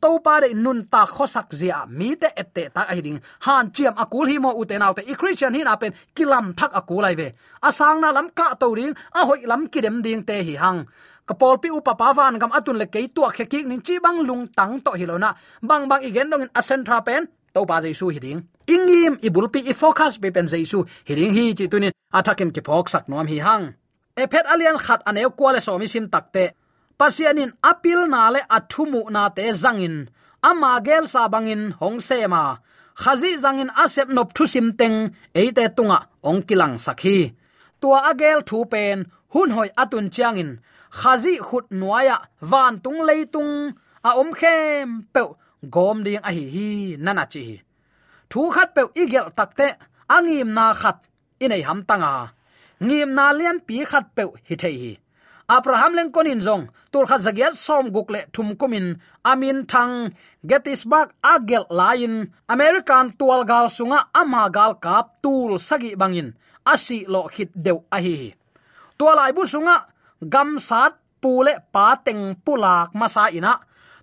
to 0.03 0.19
pa 0.25 0.41
de 0.41 0.55
nun 0.55 0.87
ta 0.93 1.07
khosak 1.07 1.49
zia. 1.53 1.87
Mi 1.89 2.17
te 2.17 2.29
ette 2.37 2.71
ta 2.75 2.83
a 2.89 3.01
ding. 3.01 3.21
Han 3.47 3.71
chiam 3.75 3.95
akul 4.03 4.27
hi 4.31 4.39
mo 4.39 4.51
uten 4.61 4.83
autte 4.83 5.03
i 5.07 5.15
christian 5.15 5.55
hi 5.55 5.63
na 5.63 5.77
pen 5.77 5.93
kilam 6.15 6.53
thak 6.59 6.73
akulai 6.73 7.15
ve. 7.17 7.29
Asang 7.63 8.01
na 8.01 8.11
lam 8.11 8.31
ka 8.31 8.55
to 8.61 8.75
ring 8.75 8.95
a 9.15 9.27
hoi 9.27 9.43
lam 9.47 9.69
kidem 9.69 10.03
ding 10.03 10.23
te 10.23 10.43
hi 10.43 10.55
hang. 10.57 10.87
Kapol 11.29 11.59
pi 11.63 11.69
upa 11.71 11.95
pawan 11.95 12.39
gam 12.41 12.51
atun 12.51 12.79
le 12.79 12.87
kei 12.87 13.07
tu 13.15 13.23
khe 13.37 13.45
ki 13.53 13.65
nin 13.65 13.81
chi 13.81 13.99
bang 14.05 14.19
lung 14.29 14.47
tang 14.59 14.81
to 14.85 14.91
hilona 15.01 15.31
bang 15.63 15.89
bang 15.89 16.03
igen 16.03 16.31
dong 16.31 16.43
in 16.43 16.51
asen 16.55 16.85
tha 16.85 17.01
pen. 17.01 17.29
To 17.55 17.65
ba 17.65 17.83
jaisu 17.83 18.07
hiding 18.15 18.41
ingim 18.71 19.19
ibul 19.27 19.49
pi 19.51 19.61
i 19.71 19.73
focus 19.73 20.19
be 20.23 20.31
pen 20.31 20.47
jaisu. 20.47 20.87
Hiding 21.09 21.35
hi 21.37 21.45
chi 21.59 21.67
tunin. 21.73 21.93
Atakin 22.15 22.51
ki 22.55 22.61
phok 22.67 22.89
sak 22.89 23.09
nom 23.09 23.27
hi 23.27 23.39
hang 23.47 23.75
ephet 24.25 24.47
alian 24.53 24.79
khat 24.85 25.01
ane 25.09 25.23
kwale 25.39 25.61
so 25.67 25.73
mi 25.81 25.87
sim 25.93 26.07
takte. 26.13 26.45
Pasianin 26.99 27.53
apil 27.71 28.01
na 28.13 28.21
le 28.35 28.41
athumu 28.57 29.01
na 29.15 29.23
te 29.37 29.45
zangin. 29.63 29.97
Ama 30.49 30.71
gel 30.87 31.05
sa 31.13 31.23
bangin 31.33 31.63
hong 31.81 32.01
se 32.09 32.19
ma 32.35 32.43
khazi 33.03 33.31
zangin 33.45 33.71
asep 33.83 34.09
nop 34.17 34.29
thu 34.37 34.45
sim 34.53 34.67
teng 34.81 34.97
eite 35.41 35.65
tunga 35.77 35.99
ong 36.29 36.41
kilang 36.49 36.77
sakhi. 36.85 37.19
Tua 37.81 37.99
agel 38.11 38.39
thu 38.49 38.59
pen 38.73 38.99
hun 39.33 39.51
hoi 39.57 39.71
atun 39.83 40.07
chiangin. 40.15 40.51
Khazi 41.01 41.35
khut 41.47 41.67
nuaya 41.81 42.17
van 42.51 42.75
tung 42.85 43.01
leitung 43.09 43.53
a 44.09 44.11
om 44.21 44.31
khem 44.41 44.89
pe 45.15 45.23
gom 45.75 45.99
ding 46.07 46.23
a 46.29 46.31
hi 46.37 46.45
hi 46.55 46.69
nana 47.05 47.25
chi 47.33 47.45
thu 48.31 48.41
khat 48.55 48.69
pe 48.77 48.83
igel 49.03 49.29
takte 49.39 49.67
angim 50.17 50.51
na 50.57 50.67
khat 50.81 50.97
inei 51.45 51.63
ham 51.69 51.81
tanga 51.89 52.13
ngim 52.81 53.11
na 53.17 53.33
lian 53.39 53.59
pi 53.67 53.85
khat 53.91 54.05
pe 54.17 54.25
hi 54.49 54.57
thei 54.63 54.77
hi. 54.83 54.93
Abraham 55.57 55.93
leng 55.99 56.11
konin 56.15 56.41
zong, 56.47 56.65
tur 56.93 57.07
khat 57.11 57.21
zagiat 57.27 57.55
som 57.67 57.91
gukle 57.95 58.21
thum 58.35 58.49
kumin, 58.61 58.87
amin 59.25 59.67
thang, 59.67 60.15
gettysburg 60.47 61.09
agel 61.35 61.65
lain 61.71 62.15
american 62.55 63.11
tual 63.19 63.43
gal 63.51 63.67
sunga 63.77 63.99
ama 64.21 64.43
gal 64.57 64.73
kap 64.85 65.07
tul 65.23 65.59
sagi 65.59 65.91
bangin 66.01 66.29
asi 66.73 66.99
lo 67.13 67.27
khit 67.35 67.51
deu 67.55 67.79
a 67.97 67.99
hi 68.05 68.35
tualai 69.01 69.33
bu 69.33 69.49
sunga, 69.49 69.77
gam 70.33 70.61
sat 70.61 70.93
pule 71.25 71.57
pa 71.73 71.97
teng 72.05 72.37
pulak 72.45 72.93
masa 72.93 73.33
ina. 73.33 73.57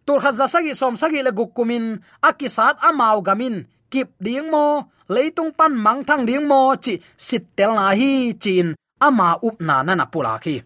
Tur 0.05 0.17
khat 0.23 0.33
zasagi 0.39 0.73
som 0.73 0.97
sagi 0.97 1.21
le 1.21 1.31
gukumin 1.37 2.01
akisat 2.23 2.81
amau 2.81 3.21
gamin 3.21 3.67
kip 3.91 4.09
ding 4.19 4.51
mo 4.53 4.65
leitung 5.13 5.51
pan 5.57 5.73
mang 5.85 6.01
thang 6.07 6.25
ding 6.25 6.47
mo 6.47 6.75
chi 6.83 6.93
sit 7.17 7.43
tel 7.57 7.71
na 7.79 7.87
hi 7.99 8.33
chin 8.43 8.67
ama 8.99 9.29
up 9.47 9.57
na 9.67 9.83
na 9.83 9.93
na 9.95 10.05
pula 10.05 10.37
khi. 10.43 10.61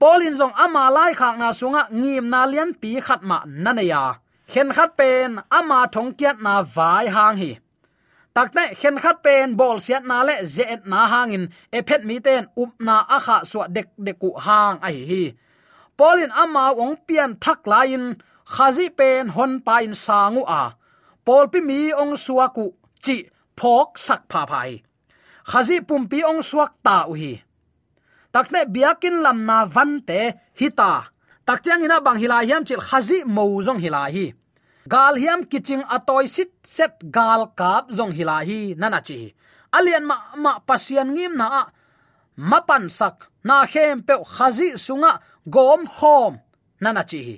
Polin 0.00 0.34
zong 0.40 0.54
ama 0.64 0.84
lai 0.96 1.12
khak 1.20 1.36
na 1.38 1.48
sunga, 1.52 1.82
ngim 2.00 2.24
na 2.32 2.40
lian 2.46 2.70
pi 2.80 3.00
khat 3.06 3.22
ma 3.22 3.38
na 3.46 3.72
na 3.72 3.82
ya. 3.82 4.02
Khen 4.52 4.68
khat 4.76 4.90
pen, 4.98 5.30
ama 5.58 5.86
thong 5.92 6.12
kiat 6.18 6.36
na 6.40 6.62
vai 6.62 7.06
hang 7.16 7.36
hi. 7.36 7.50
Takte 8.34 8.64
khen 8.80 8.96
khat 9.02 9.16
pen, 9.24 9.56
bol 9.60 9.76
siat 9.84 10.04
na 10.10 10.22
le, 10.28 10.34
zet 10.56 10.80
na 10.86 11.00
hangin 11.12 11.44
ephet 11.78 12.02
mi 12.08 12.16
ten, 12.26 12.42
up 12.62 12.72
na 12.86 12.96
a 13.16 13.18
kha 13.26 13.36
suwa 13.50 13.64
dek 13.76 13.88
deku 14.06 14.30
hang 14.46 14.76
ai 14.86 14.98
hi 15.10 15.24
polin 16.00 16.32
ama 16.32 16.72
ong 16.72 16.96
pian 17.06 17.36
thak 17.44 17.60
lain 17.72 18.04
khazi 18.54 18.88
pen, 18.98 19.28
hon 19.36 19.52
pain 19.66 19.92
sangu 20.04 20.42
a 20.60 20.62
pol 21.30 21.46
pi 21.46 21.60
mi 21.62 21.80
ong 22.02 22.18
suaku 22.24 22.66
chi 23.04 23.16
phok 23.58 23.88
sak 24.06 24.22
pha 24.30 24.42
phai. 24.50 24.72
Khazi 25.50 25.76
pumpi 25.88 26.18
ong 26.30 26.42
suak 26.50 26.72
ta 26.86 26.96
u 27.10 27.14
hi 27.20 27.32
takne 28.34 28.60
biakin 28.74 29.16
lamna 29.24 29.58
vante 29.74 30.20
hita 30.60 30.92
takchang 31.46 31.84
ina 31.86 31.96
bang 32.06 32.18
hila 32.22 32.38
hiam 32.48 32.62
chil 32.68 32.82
khazi 32.88 33.18
mo 33.34 33.44
zong 33.66 33.80
hila 33.84 34.02
hi. 34.14 34.26
Gal 34.92 35.14
hiam 35.22 35.40
kiching 35.50 35.84
atoi 35.96 36.26
sit 36.34 36.50
set 36.76 36.94
gal 37.16 37.42
kap 37.58 37.84
zong 37.96 38.12
hila 38.18 38.36
hi 38.48 38.60
nana 38.80 39.00
chi 39.08 39.18
alian 39.76 40.04
ma 40.10 40.16
ma 40.44 40.52
pasian 40.68 41.08
ngim 41.14 41.32
na 41.40 41.46
mapan 42.50 42.84
sak 42.98 43.16
na 43.46 43.56
khem 43.72 43.96
pe 44.06 44.14
khazi 44.34 44.68
sunga 44.84 45.12
gom 45.54 45.80
hom 45.98 46.32
nana 46.82 47.02
chi 47.10 47.20
hi. 47.28 47.36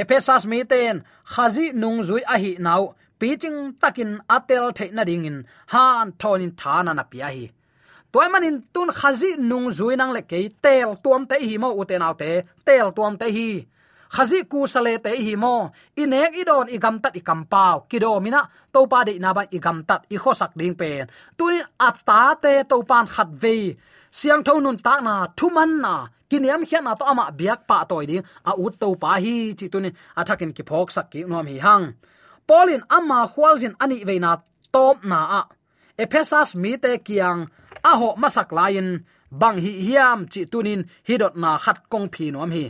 Ephesas 0.00 0.42
mi 0.50 0.58
ten 0.72 0.96
khazi 1.32 1.66
nung 1.80 2.00
zui 2.08 2.22
a 2.34 2.36
hi 2.42 2.52
nau 2.66 2.82
piching 3.18 3.74
takin 3.80 4.20
atel 4.36 4.72
the 4.76 4.86
na 4.92 5.04
ding 5.04 5.24
in 5.24 5.44
han 5.72 6.12
thonin 6.20 6.52
thana 6.60 6.92
na 6.94 7.02
pia 7.02 7.26
hi. 7.26 7.50
Toy 8.12 8.28
manin 8.32 8.56
tun 8.74 8.88
khazi 9.00 9.30
nung 9.50 9.68
zui 9.78 9.96
nang 9.96 10.12
le 10.16 10.22
ke 10.22 10.48
tel 10.64 10.90
tuam 11.02 11.22
te 11.30 11.36
hi 11.46 11.58
mo 11.58 11.68
uten 11.80 12.02
au 12.02 12.14
te, 12.14 12.30
tel 12.66 12.88
tuam 12.96 13.14
te 13.20 13.26
hi. 13.36 13.48
Khazi 14.14 14.38
ku 14.50 14.60
sale 14.72 14.94
te 15.04 15.10
hi 15.26 15.34
mo 15.44 15.54
inek 16.02 16.32
idon 16.40 16.66
igam 16.76 16.96
tat 17.02 17.14
ikam 17.20 17.40
pau. 17.52 17.76
Kido 17.90 18.20
mina 18.24 18.40
to 18.72 18.80
pa 18.86 18.98
de 19.08 19.18
na 19.18 19.30
ba 19.36 19.42
igam 19.56 19.78
tat 19.88 20.00
i 20.14 20.16
khosak 20.22 20.52
ding 20.58 20.74
pen. 20.80 21.06
Tunin 21.38 21.66
ata 21.88 22.22
te 22.42 22.52
to 22.70 22.76
pan 22.90 23.06
khat 23.14 23.28
ve 23.42 23.56
siang 24.18 24.42
tho 24.46 24.60
nun 24.60 24.78
ta 24.86 24.94
na, 25.06 25.14
thuman 25.38 25.70
na. 25.84 25.94
Kiniam 26.30 26.62
khian 26.68 26.84
na 26.84 26.94
to 26.94 27.04
ama 27.12 27.24
biak 27.38 27.60
pa 27.68 27.84
toy 27.90 28.06
ding, 28.10 28.24
a 28.50 28.52
ut 28.64 28.74
to 28.82 28.88
pa 29.02 29.12
hi. 29.24 29.36
Chi 29.58 29.66
tunin 29.72 29.94
athakin 30.20 30.52
ki 30.56 30.62
phok 30.68 30.88
sak 30.94 31.06
ki 31.12 31.20
nom 31.30 31.46
hi 31.46 31.58
hang 31.66 31.86
polin 32.48 32.82
ama 32.96 33.18
khwalzin 33.32 33.74
ani 33.82 33.98
veina 34.08 34.32
top 34.74 34.96
na 35.10 35.18
a. 35.40 35.42
Ephesas 36.02 36.50
mi 36.62 36.72
te 36.82 36.90
kiang 37.06 37.40
a 37.90 37.92
ho 38.00 38.08
masak 38.22 38.50
lain, 38.58 38.88
bang 39.40 39.58
hi 39.64 39.72
hiam 39.86 40.20
chi 40.32 40.40
tunin 40.52 40.82
hidot 41.08 41.34
na 41.42 41.50
khat 41.64 41.78
kong 41.92 42.08
phi 42.12 42.30
nom 42.30 42.50
hi. 42.56 42.64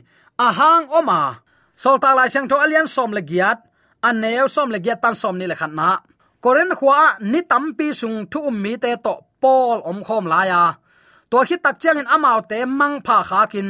A 0.46 0.48
hang 0.58 0.86
oma, 0.98 1.20
solta 1.82 2.10
lai 2.18 2.28
sang 2.34 2.48
tho 2.50 2.56
alian 2.64 2.88
som 2.94 3.10
le 3.16 3.22
giat, 3.30 3.58
an 4.06 4.20
neu 4.22 4.46
som 4.54 4.68
le 4.74 4.78
giat 4.84 4.98
pan 5.02 5.14
som 5.20 5.38
ni 5.38 5.46
le 5.46 5.56
khat 5.60 5.72
na. 5.78 5.88
Koren 6.42 6.72
khwa 6.78 6.98
ni 7.32 7.40
tampi 7.50 7.88
sung 8.00 8.18
thu 8.30 8.38
um 8.50 8.56
mi 8.62 8.72
te 8.82 8.90
to 9.04 9.14
pol 9.42 9.78
om 9.90 9.98
khom 10.06 10.26
la 10.32 10.40
ya 10.52 10.62
to 11.34 11.42
khi 11.48 11.56
tak 11.64 11.76
chang 11.82 11.98
in 12.02 12.06
amao 12.14 12.40
te 12.50 12.58
mang 12.78 12.96
pha 13.06 13.16
kha 13.28 13.40
kin, 13.52 13.68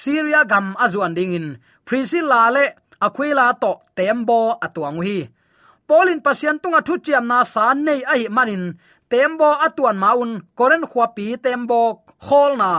syria 0.00 0.40
gam 0.50 0.66
azuan 0.84 1.14
ding 1.16 1.32
in, 1.38 1.46
priscilla 1.86 2.42
le 2.54 2.64
aquila 3.06 3.46
to 3.62 3.72
tembo 3.96 4.40
atuang 4.64 5.00
hi 5.06 5.18
polin 5.88 6.20
pasian 6.26 6.58
tunga 6.62 6.80
thu 6.86 6.94
chiam 7.04 7.24
na 7.30 7.38
sa 7.52 7.64
nei 7.86 8.00
ai 8.12 8.22
manin, 8.36 8.64
tembo 9.10 9.50
atuan 9.66 9.96
maun, 10.02 10.30
koren 10.58 10.84
khwa 10.90 11.06
pi 11.16 11.26
tembo 11.44 11.80
khol 12.26 12.52
na 12.60 12.70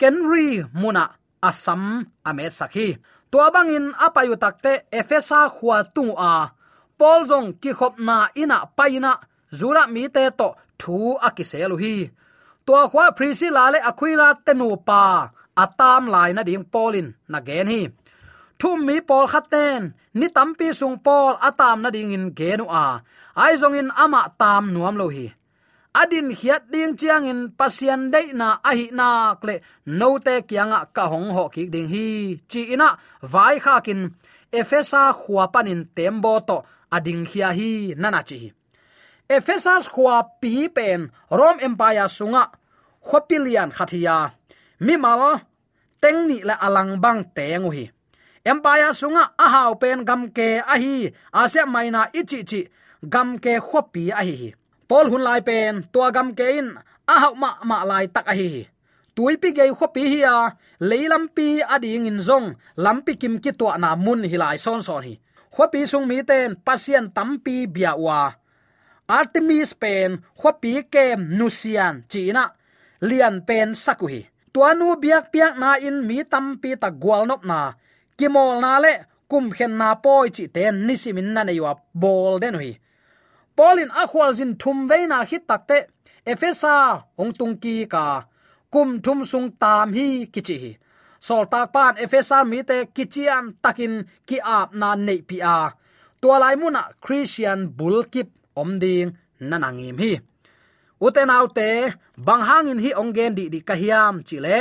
kenri 0.00 0.48
muna 0.80 1.04
asam 1.48 1.82
amet 2.28 2.52
sakhi. 2.58 2.88
To 3.30 3.38
bangin 3.54 3.86
apayu 4.06 4.34
takte 4.42 4.72
efesa 4.98 5.40
khwa 5.56 5.76
tu 5.94 6.04
a. 6.32 6.32
Pol 6.98 7.20
jong 7.30 7.48
ki 7.62 7.70
khop 7.78 7.94
na 8.06 8.16
ina 8.42 8.58
paina 8.76 9.12
zura 9.58 9.82
mi 9.94 10.02
te 10.14 10.24
to 10.38 10.48
thu 10.80 10.96
akiselu 11.26 11.76
hi. 11.82 11.94
To 12.66 12.72
khwa 12.90 13.04
priscilla 13.16 13.64
le 13.72 13.78
aquila 13.90 14.28
tenu 14.46 14.68
pa, 14.88 15.02
atam 15.62 16.02
lai 16.14 16.30
na 16.34 16.42
ding 16.48 16.66
polin 16.72 17.08
na 17.30 17.38
gen 17.46 17.68
hi 17.72 17.80
thum 18.60 18.78
mi 18.86 18.96
pol 19.08 19.26
khaten, 19.32 19.82
ni 20.18 20.26
tampi 20.36 20.68
sung 20.80 20.96
pol 21.06 21.34
atam 21.48 21.78
na 21.82 21.88
ding 21.94 22.12
in 22.16 22.26
genu 22.38 22.66
a. 22.68 22.86
Ai 23.42 23.54
zong 23.60 23.76
in 23.80 23.90
ama 24.04 24.22
tam 24.40 24.64
nuam 24.74 24.94
lo 25.00 25.06
hi. 25.16 25.26
Adin 26.00 26.28
hiat 26.38 26.62
ding 26.72 26.94
chiang 27.00 27.24
in 27.30 27.40
pasian 27.58 28.12
dei 28.14 28.28
na 28.40 28.48
a 28.70 28.72
hi 28.78 28.86
na 28.98 29.08
kle 29.40 29.56
no 29.98 30.08
te 30.26 30.34
kyanga 30.48 30.80
ka 30.96 31.04
hong 31.12 31.30
ho 31.36 31.44
ki 31.54 31.62
ding 31.72 31.88
hi. 31.92 32.06
Chi 32.50 32.60
ina, 32.74 32.88
vai 33.32 33.56
kha 33.64 33.74
kin 33.86 34.00
efesa 34.60 35.02
khuwa 35.20 35.44
panin 35.52 35.82
tembo 35.96 36.32
to 36.48 36.56
ading 36.96 37.24
khia 37.30 37.48
hi 37.58 37.72
nana 38.02 38.20
chi 38.28 38.38
efesa 39.36 39.74
khuwa 39.94 40.16
pi 40.40 40.52
pen 40.76 41.00
rom 41.38 41.56
empire 41.66 42.06
sunga 42.16 42.42
khopilian 43.06 43.70
khathia 43.76 44.16
teng 44.86 45.04
tengni 46.02 46.38
la 46.48 46.54
alang 46.66 46.92
bang 47.02 47.20
tengu 47.36 47.70
hi 47.76 47.84
empire 48.44 48.92
sunga 49.00 49.24
a 49.44 49.46
hau 49.54 49.74
pen 49.74 50.04
gam 50.08 50.22
ke 50.36 50.48
a 50.72 50.76
hi 50.82 51.12
asia 51.32 51.66
maina 51.66 52.08
ichi 52.12 52.40
chi 52.50 52.60
gam 53.12 53.38
ke 53.38 53.52
khopi 53.68 54.04
a 54.20 54.22
hi 54.28 54.52
pol 54.88 55.06
hun 55.10 55.22
lai 55.28 55.40
pen 55.48 55.84
to 55.92 56.00
gam 56.16 56.28
ke 56.38 56.46
in 56.58 56.68
a 57.12 57.14
hau 57.22 57.34
ma 57.34 57.50
ma 57.64 57.84
lai 57.90 58.06
tak 58.14 58.26
a 58.32 58.34
hi 58.40 58.50
tui 59.14 59.36
pi 59.42 59.48
ge 59.56 59.64
khopi 59.78 60.02
hi 60.12 60.20
a 60.34 60.36
leilam 60.88 61.24
pi 61.36 61.48
ading 61.74 62.06
in 62.10 62.18
zong 62.28 62.46
lampi 62.84 63.12
kim 63.20 63.34
ki 63.44 63.52
to 63.60 63.66
na 63.82 63.90
mun 64.04 64.20
hi 64.30 64.36
lai 64.42 64.56
son 64.56 64.82
son 64.82 65.02
hi. 65.08 65.14
Khopi 65.50 65.82
sung 65.82 66.06
mi 66.06 66.22
ten, 66.22 66.54
pasien 66.54 67.10
tampi 67.10 67.66
bia 67.66 67.98
wa. 67.98 68.30
Artemis 69.10 69.74
pen 69.74 70.22
khopi 70.38 70.86
kem 70.86 71.20
nusian 71.38 72.06
china 72.06 72.44
lian 73.02 73.42
pen 73.42 73.74
sakuhi 73.74 74.20
tuanu 74.54 74.94
biak 75.02 75.24
piak 75.32 75.58
na 75.58 75.74
in 75.82 76.06
mi 76.08 76.22
tampi 76.22 76.70
ta 76.78 76.88
gwal 77.02 77.26
nop 77.26 77.42
na 77.50 77.74
kimol 78.20 78.52
na 78.64 78.72
le 78.84 78.92
kum 79.30 79.44
khen 79.56 79.72
na 79.80 79.88
poi 80.04 80.28
chi 80.36 80.44
ten 80.54 80.74
nisimin 80.86 81.28
na 81.34 81.40
ne 81.44 81.52
yo 81.60 81.64
bol 82.02 82.34
den 82.42 82.56
hui 82.60 82.72
polin 83.56 83.90
a 84.00 84.02
khwal 84.10 84.32
jin 84.38 84.52
thum 84.60 84.78
ve 84.88 84.98
na 85.12 85.18
hit 85.30 85.44
takte 85.50 85.78
efesa 86.32 86.76
ong 87.20 87.32
tung 87.38 87.56
ki 87.62 87.74
ka, 87.94 88.04
kum 88.72 88.88
thum 89.04 89.20
sung 89.30 89.48
tam 89.60 89.92
hi 89.96 90.06
kichi 90.32 90.56
hi. 90.62 90.72
Sol 91.26 91.44
tak 91.52 91.72
pan 91.74 91.94
efesa 92.04 92.38
mi 92.50 92.58
te 92.70 92.78
kichian 92.96 93.44
takin 93.62 93.94
ki 94.28 94.38
ap 94.58 94.68
na 94.80 94.88
nei 95.06 95.20
pi 95.28 95.36
a. 95.56 95.58
Tua 96.20 96.36
lai 96.42 96.56
muna 96.60 96.82
christian 97.04 97.60
bulkip 97.78 98.28
om 98.60 98.70
ding 98.82 99.10
nanangim 99.48 99.96
hi. 100.02 100.12
Uten 101.04 101.32
autte 101.36 101.70
bang 102.26 102.42
hangin 102.48 102.80
hi 102.84 102.90
ongen 103.00 103.32
di 103.38 103.44
di 103.52 103.60
kahiam 103.68 104.14
chile 104.28 104.58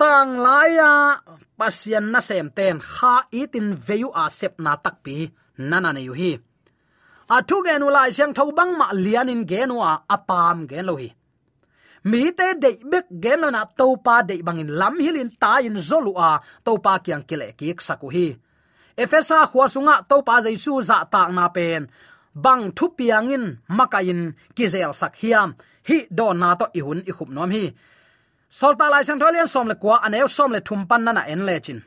tang 0.00 0.30
laya 0.44 0.92
pasian 1.58 2.06
na 2.12 2.20
sem 2.28 2.48
ten, 2.56 2.76
kha 2.92 3.14
itin 3.40 3.68
veyu 3.86 4.08
a 4.22 4.24
sep 4.38 4.54
na 4.64 4.72
takpi 4.84 5.16
nana 5.70 5.90
ne 5.92 6.02
yu 6.08 6.14
hi. 6.20 6.32
A 7.34 7.36
thu 7.48 7.56
ge 7.66 7.74
nu 7.78 7.88
lai 7.96 8.10
siang 8.16 8.34
thau 8.36 8.50
bang 8.58 8.72
ma 8.78 8.86
lian 9.04 9.32
in 9.34 9.42
ge 9.50 9.60
nu 9.66 9.76
a 9.90 9.92
apam 10.14 10.58
ge 10.70 10.80
lo 10.88 10.94
hi. 11.00 11.08
Mi 12.10 12.20
te 12.38 12.46
de 12.62 12.70
bek 12.90 13.06
ge 13.24 13.34
lo 13.42 13.48
na 13.50 13.62
to 13.78 13.86
pa 14.06 14.16
de 14.28 14.34
bang 14.46 14.60
in 14.62 14.70
lam 14.80 14.94
hilin 15.04 15.30
ta 15.42 15.52
in 15.68 15.76
zolu 15.88 16.12
a 16.28 16.30
to 16.64 16.72
pa 16.84 16.92
kyang 17.04 17.24
kile 17.28 17.48
ki 17.58 17.68
saku 17.86 18.08
hi. 18.16 18.26
Efesa 19.02 19.38
khwa 19.50 19.64
sunga 19.74 19.94
to 20.08 20.16
pa 20.26 20.34
jaisu 20.44 20.74
za 20.88 20.98
ta 21.12 21.22
na 21.36 21.44
pen. 21.56 21.82
Bang 22.44 22.62
thu 22.76 22.86
piang 22.98 23.28
in 23.36 23.44
makain 23.78 24.20
kizel 24.56 24.92
sak 25.00 25.14
hiam. 25.20 25.48
Hi 25.88 25.96
do 26.18 26.26
na 26.40 26.48
to 26.60 26.66
ihun 26.78 27.00
i 27.10 27.12
khup 27.16 27.30
nom 27.36 27.50
hi 27.56 27.64
solta 28.50 28.90
lai 28.90 29.02
sang 29.04 29.18
tholian 29.20 29.46
som 29.46 29.68
le 29.68 29.74
kwa 29.74 30.00
aneu 30.06 30.28
som 30.28 30.52
le 30.52 30.60
thum 30.60 30.86
pan 30.86 31.04
na 31.04 31.12
na 31.12 31.22
en 31.32 31.46
le 31.46 31.60
chin. 31.60 31.80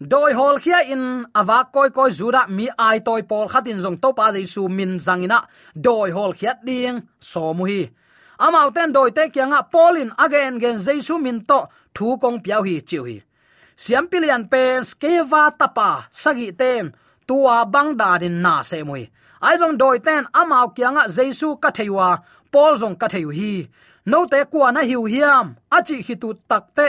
Doi 0.00 0.32
hol 0.32 0.58
khia 0.60 0.80
in 0.92 1.24
awa 1.34 1.58
koi 1.72 1.90
koi 1.90 2.10
zura 2.10 2.42
mi 2.48 2.68
ai 2.78 2.98
toy 3.00 3.22
pol 3.22 3.48
khatin 3.48 3.80
jong 3.82 3.98
to 4.02 4.12
pa 4.12 4.30
jaisu 4.34 4.68
min 4.68 4.98
zangina 4.98 5.38
doi 5.74 6.10
hol 6.10 6.32
khia 6.38 6.52
ding, 6.66 7.00
so 7.20 7.54
mu 7.54 7.64
hi. 7.64 7.90
Amau 8.38 8.68
ten 8.74 8.92
doi 8.92 9.10
te 9.10 9.28
kyanga 9.34 9.60
polin 9.72 10.10
again 10.18 10.60
gen 10.60 10.76
jaisu 10.86 11.14
min 11.18 11.40
to, 11.48 11.58
thu 11.94 12.18
kong 12.22 12.38
piao 12.44 12.62
hi 12.68 12.80
chiu 12.88 13.04
hi. 13.08 13.16
Siam 13.76 14.04
pilian 14.10 14.44
pen 14.52 14.82
skeva 14.90 15.42
tapa, 15.58 15.90
sagi 16.10 16.52
ten, 16.52 16.92
tua 17.26 17.64
bang 17.64 17.96
da 17.96 18.18
din 18.18 18.42
na 18.42 18.62
se 18.62 18.82
moi 18.82 19.04
ai 19.40 19.56
jong 19.60 19.76
doi 19.80 19.98
ten 20.06 20.24
amau 20.40 20.66
kyanga 20.76 21.02
jaisu 21.16 21.48
ka 21.62 21.70
theiwa 21.76 22.08
pol 22.52 22.72
jong 22.80 22.96
ka 23.00 23.06
theiu 23.08 23.30
hi 23.38 23.68
no 24.06 24.26
te 24.26 24.44
kwa 24.50 24.72
na 24.72 24.80
hiu 24.88 25.04
hiam. 25.12 25.56
Achi 25.76 26.02
hi 26.06 26.14
tu 26.22 26.34
tak 26.48 26.64
te. 26.76 26.88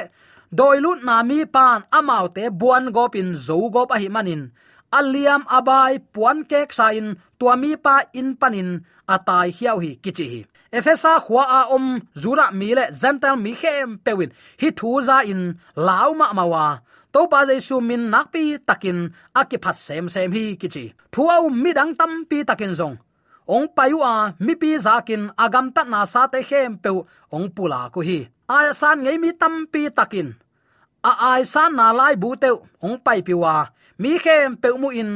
Doi 0.58 0.80
lut 0.80 1.04
na 1.04 1.24
mi 1.24 1.46
pan 1.46 1.84
amau 1.92 2.26
te 2.36 2.44
buan 2.50 2.92
gopin 2.96 3.36
zo 3.36 3.70
gop 3.70 3.92
a 3.96 3.98
hi 4.02 4.10
manin. 4.16 4.52
Aliam 4.98 5.44
abai 5.58 6.00
puan 6.14 6.38
kek 6.50 6.72
sa 6.74 6.86
in 7.00 7.18
tua 7.40 7.56
mi 7.62 7.76
pa 7.76 7.96
in 8.14 8.30
panin, 8.40 8.70
atai 9.14 9.52
hiau 9.58 9.78
hi 9.84 10.00
kichi 10.04 10.26
hi. 10.32 10.42
Efesa 10.72 11.20
khwa 11.26 11.44
a 11.58 11.60
om, 11.76 12.02
zura 12.16 12.52
mi 12.52 12.76
le 12.78 12.86
zental 12.92 13.36
mi 13.44 13.52
khem 13.62 14.00
pewin. 14.06 14.32
Hi 14.62 14.70
thu 14.72 15.02
za 15.08 15.18
in 15.32 15.42
lauma 15.76 16.28
mawa. 16.38 16.66
To 17.14 17.28
pa 17.32 17.46
jesu 17.50 17.82
min 17.82 18.10
nakpi 18.14 18.44
takin 18.68 19.00
akiphat 19.36 19.76
sem 19.76 20.06
sem 20.10 20.32
hi 20.32 20.44
kichi. 20.62 20.94
Thuau 21.12 21.50
mi 21.64 21.74
dang 21.74 21.94
tam 22.00 22.12
pi 22.30 22.44
takin 22.44 22.74
zong 22.80 22.96
ong 23.48 23.68
payu 23.76 24.00
a, 24.04 24.36
mi 24.46 24.54
pi 24.62 24.70
zakin 24.86 25.24
agam 25.44 25.68
ta 25.76 25.82
na 25.84 26.04
sa 26.14 26.22
te 26.28 26.40
khem 26.50 26.72
pe 26.84 26.90
ong 27.36 27.48
pula 27.56 27.90
ko 27.94 28.00
hi. 28.08 28.20
A 28.48 28.58
san 28.80 28.98
ngei 29.04 29.18
mi 29.24 29.30
tam 29.42 29.54
pi 29.72 29.82
takin. 29.98 30.30
A 31.10 31.12
ai 31.32 31.42
san 31.54 31.72
na 31.80 31.86
lai 32.00 32.16
bu 32.22 32.30
te 32.42 32.50
ong 32.86 32.98
pai 33.06 33.20
pi 33.28 33.34
wa 33.44 33.56
mi 34.02 34.12
khem 34.24 34.56
pe 34.62 34.70
mu 34.82 34.90
in. 35.02 35.12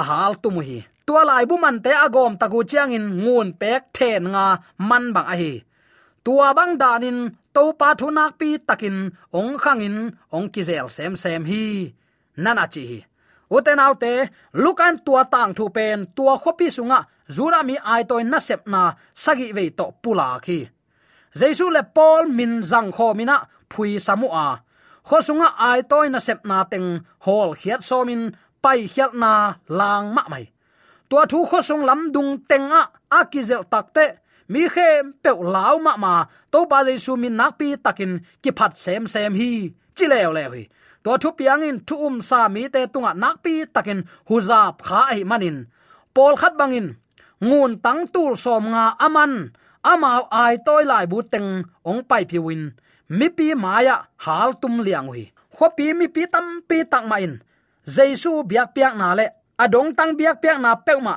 A 0.00 0.02
hal 0.08 0.32
tu 0.42 0.48
mu 0.54 0.60
hi. 0.68 0.78
Tua 1.06 1.22
lai 1.30 1.44
bu 1.50 1.54
man 1.64 1.76
te 1.84 1.92
agom 2.04 2.32
ta 2.34 2.46
taku 2.46 2.58
chiang 2.70 2.92
in 2.96 3.06
ngun 3.24 3.48
pek 3.60 3.82
then 3.96 4.24
nga 4.34 4.46
man 4.88 5.04
bang 5.14 5.28
a 5.32 5.34
hi. 5.42 5.52
Tua 6.24 6.48
bang 6.58 6.74
danin 6.82 7.18
to 7.54 7.62
pa 7.80 7.88
thu 7.98 8.06
nak 8.16 8.32
pi 8.40 8.48
takin. 8.68 8.96
Ong 9.38 9.52
khangin 9.62 9.96
ong 10.36 10.48
kizel 10.54 10.86
sem 10.96 11.12
sem 11.22 11.42
hi. 11.50 11.64
Nana 12.42 12.64
chi 12.72 12.82
hi 12.90 12.98
uten 13.50 13.78
autte, 13.78 14.28
lukan 14.52 14.98
tua 15.04 15.24
tang 15.24 15.54
thu 15.54 15.68
pen, 15.68 16.06
tua 16.16 16.38
khopi 16.38 16.70
sunga, 16.70 17.04
zura 17.28 17.62
mi 17.62 17.76
ai 17.82 18.04
toy 18.04 18.22
na 18.24 18.38
sep 18.38 18.66
na, 18.66 18.92
sagi 19.14 19.52
ve 19.52 19.70
to 19.70 19.92
pula 20.02 20.38
khi. 20.42 20.68
Jesu 21.34 21.70
le 21.70 21.82
paul 21.82 22.28
min 22.28 22.62
zang 22.62 22.90
kho 22.92 23.14
mina, 23.14 23.36
phui 23.70 23.98
samu 23.98 24.28
a. 24.32 24.48
Kho 25.08 25.18
sunga 25.26 25.48
ai 25.58 25.82
toy 25.82 26.08
na 26.08 26.18
sep 26.18 26.44
na 26.44 26.64
teng, 26.64 27.00
hol 27.18 27.54
khiat 27.54 27.82
so 27.82 28.04
min, 28.04 28.32
pai 28.62 28.88
khiat 28.88 29.14
na, 29.14 29.54
lang 29.68 30.14
ma 30.14 30.22
mai. 30.28 30.44
Tua 31.08 31.26
thu 31.30 31.46
kho 31.46 31.60
sung 31.62 31.84
lam 31.84 32.12
dung 32.12 32.38
teng 32.48 32.70
a 32.72 32.82
akizel 33.10 33.62
takte 33.70 34.06
mi 34.48 34.68
khem 34.68 35.12
pe 35.22 35.30
lao 35.30 35.78
ma 35.78 35.96
ma, 35.96 36.24
to 36.50 36.66
ba 36.66 36.84
jesu 36.86 37.16
min 37.16 37.36
nak 37.36 37.58
pi 37.58 37.76
takin, 37.84 38.20
ki 38.42 38.50
phat 38.58 38.76
sem 38.76 39.06
sem 39.06 39.34
hi, 39.34 39.50
chi 39.96 40.06
leo 40.06 40.32
lew 40.32 40.50
hi 40.56 40.64
to 41.06 41.12
thu 41.22 41.30
piang 41.38 41.62
in 41.68 41.78
thu 41.86 41.94
um 42.06 42.16
sa 42.28 42.40
mi 42.54 42.62
te 42.74 42.80
tunga 42.92 43.12
nak 43.22 43.36
pi 43.44 43.54
takin 43.74 44.00
huza 44.28 44.60
kha 44.86 45.00
hi 45.16 45.22
manin. 45.30 45.56
Pol 46.14 46.34
khat 46.40 46.54
bangin, 46.58 46.86
ngun 47.48 47.72
tang 47.84 48.02
tul 48.14 48.32
som 48.44 48.64
nga 48.72 48.84
aman, 49.06 49.32
ama 49.92 50.10
ai 50.42 50.54
toy 50.66 50.82
lai 50.90 51.06
bu 51.10 51.18
teng 51.32 51.48
ong 51.90 52.02
pai 52.08 52.22
piwin 52.30 52.62
mi 53.18 53.26
pi 53.36 53.46
maya 53.64 53.96
hal 54.24 54.50
tum 54.60 54.74
liang 54.86 55.06
hui 55.10 55.24
kho 55.56 55.66
pi 55.76 55.86
mi 55.98 56.06
pi 56.14 56.22
tam 56.32 56.46
pi 56.68 56.76
tak 56.92 57.04
ma 57.10 57.16
in. 57.26 57.34
Jesu 57.94 58.32
biak 58.48 58.68
piak 58.74 58.94
na 59.00 59.08
le, 59.18 59.26
adong 59.62 59.90
tang 59.98 60.12
biak 60.18 60.36
piak 60.42 60.58
na 60.64 60.70
pe 60.86 60.92
ma. 61.06 61.16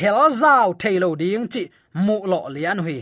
Hel 0.00 0.20
zau 0.40 0.68
thailo 0.80 1.08
ding 1.20 1.46
chi 1.52 1.62
mu 2.04 2.16
lo 2.30 2.40
lian 2.54 2.78
hui 2.84 2.98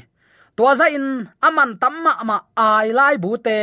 to 0.56 0.64
za 0.78 0.86
in, 0.96 1.06
aman 1.46 1.70
tam 1.80 1.94
ma 2.04 2.12
ma 2.28 2.36
ai 2.68 2.86
lai 2.98 3.14
bu 3.22 3.30
te 3.46 3.56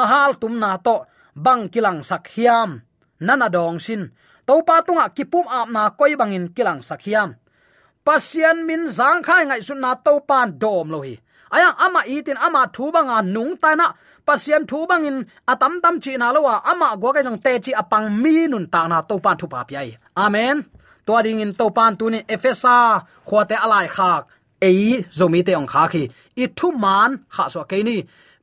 a 0.00 0.02
hal 0.10 0.32
tum 0.40 0.54
na 0.62 0.70
to 0.86 0.96
bang 1.34 1.68
kilang 1.72 2.00
sak 2.02 2.28
hiam. 2.34 2.80
Nana 3.20 3.48
dong 3.48 3.78
sin. 3.78 4.10
To 4.46 4.62
pa 4.66 4.80
tunga 4.86 5.06
kipum 5.16 5.46
ap 5.46 5.68
na 5.68 5.90
koi 5.98 6.16
bangin 6.20 6.48
kilang 6.56 6.80
sak 6.82 7.02
hiam. 7.06 7.36
Pasian 8.04 8.66
min 8.68 8.88
zang 8.88 9.20
khai 9.26 9.44
ngai 9.44 9.62
sun 9.62 9.80
na 9.80 9.94
to 9.94 10.20
pan 10.28 10.58
dom 10.62 10.88
lo 10.90 11.00
hi. 11.06 11.14
Aya 11.54 11.70
ama 11.84 12.00
itin 12.06 12.38
ama 12.46 12.62
thu 12.74 12.84
banga 12.94 13.18
nung 13.22 13.56
ta 13.62 13.74
na. 13.74 13.86
Pasian 14.26 14.62
thu 14.70 14.86
bangin 14.90 15.18
atam 15.52 15.74
tam 15.82 16.00
chi 16.02 16.12
na 16.16 16.32
lo 16.34 16.40
wa 16.48 16.54
ama 16.70 16.88
gwa 17.00 17.10
ka 17.14 17.20
jong 17.26 17.38
te 17.44 17.52
chi 17.64 17.72
apang 17.82 18.08
mi 18.22 18.46
nun 18.52 18.66
ta 18.72 18.80
na 18.90 18.98
to 19.08 19.14
pan 19.24 19.36
thu 19.40 19.46
pa 19.52 19.60
pi 19.68 19.74
amen. 20.24 20.56
To 21.06 21.12
ding 21.24 21.40
in 21.44 21.52
to 21.58 21.66
pan 21.76 21.92
tu 21.98 22.06
ni 22.10 22.20
efesa 22.34 22.76
khwate 23.28 23.56
alai 23.64 23.88
khak. 23.96 24.22
Ei, 24.68 25.04
zomi 25.18 25.40
te 25.46 25.52
ong 25.60 25.70
kha 25.72 25.82
khi 25.92 26.02
i 26.42 26.44
thu 26.58 26.68
man 26.84 27.10
kha 27.34 27.44
so 27.54 27.60
ke 27.70 27.78
ni. 27.88 27.96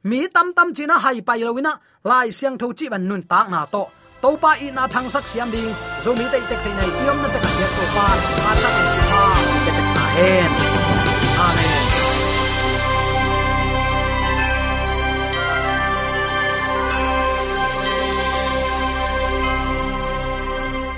Mi 0.09 0.19
tam 0.35 0.47
tam 0.57 0.67
chi 0.75 0.83
na 0.89 0.95
hai 1.03 1.19
pai 1.27 1.39
lo 1.47 1.51
wina 1.57 1.73
lai 2.09 2.27
siang 2.37 2.57
tho 2.61 2.67
chi 2.77 2.85
ban 2.93 3.03
nun 3.09 3.21
tak 3.31 3.45
na 3.53 3.61
to 3.73 3.83
to 4.21 4.29
pa 4.43 4.51
i 4.65 4.67
na 4.77 4.83
thang 4.93 5.07
sak 5.13 5.25
siam 5.31 5.47
ding 5.53 5.71
zomi 6.03 6.25
te 6.31 6.39
tek 6.49 6.59
chei 6.63 6.73
nei 6.79 6.89
yom 7.07 7.17
na 7.23 7.27
te 7.33 7.39
ka 7.43 7.49
to 7.77 7.85
pa 7.95 8.05
a 8.49 8.53
ta 8.63 8.69
ka 9.09 10.05
hen 10.17 10.66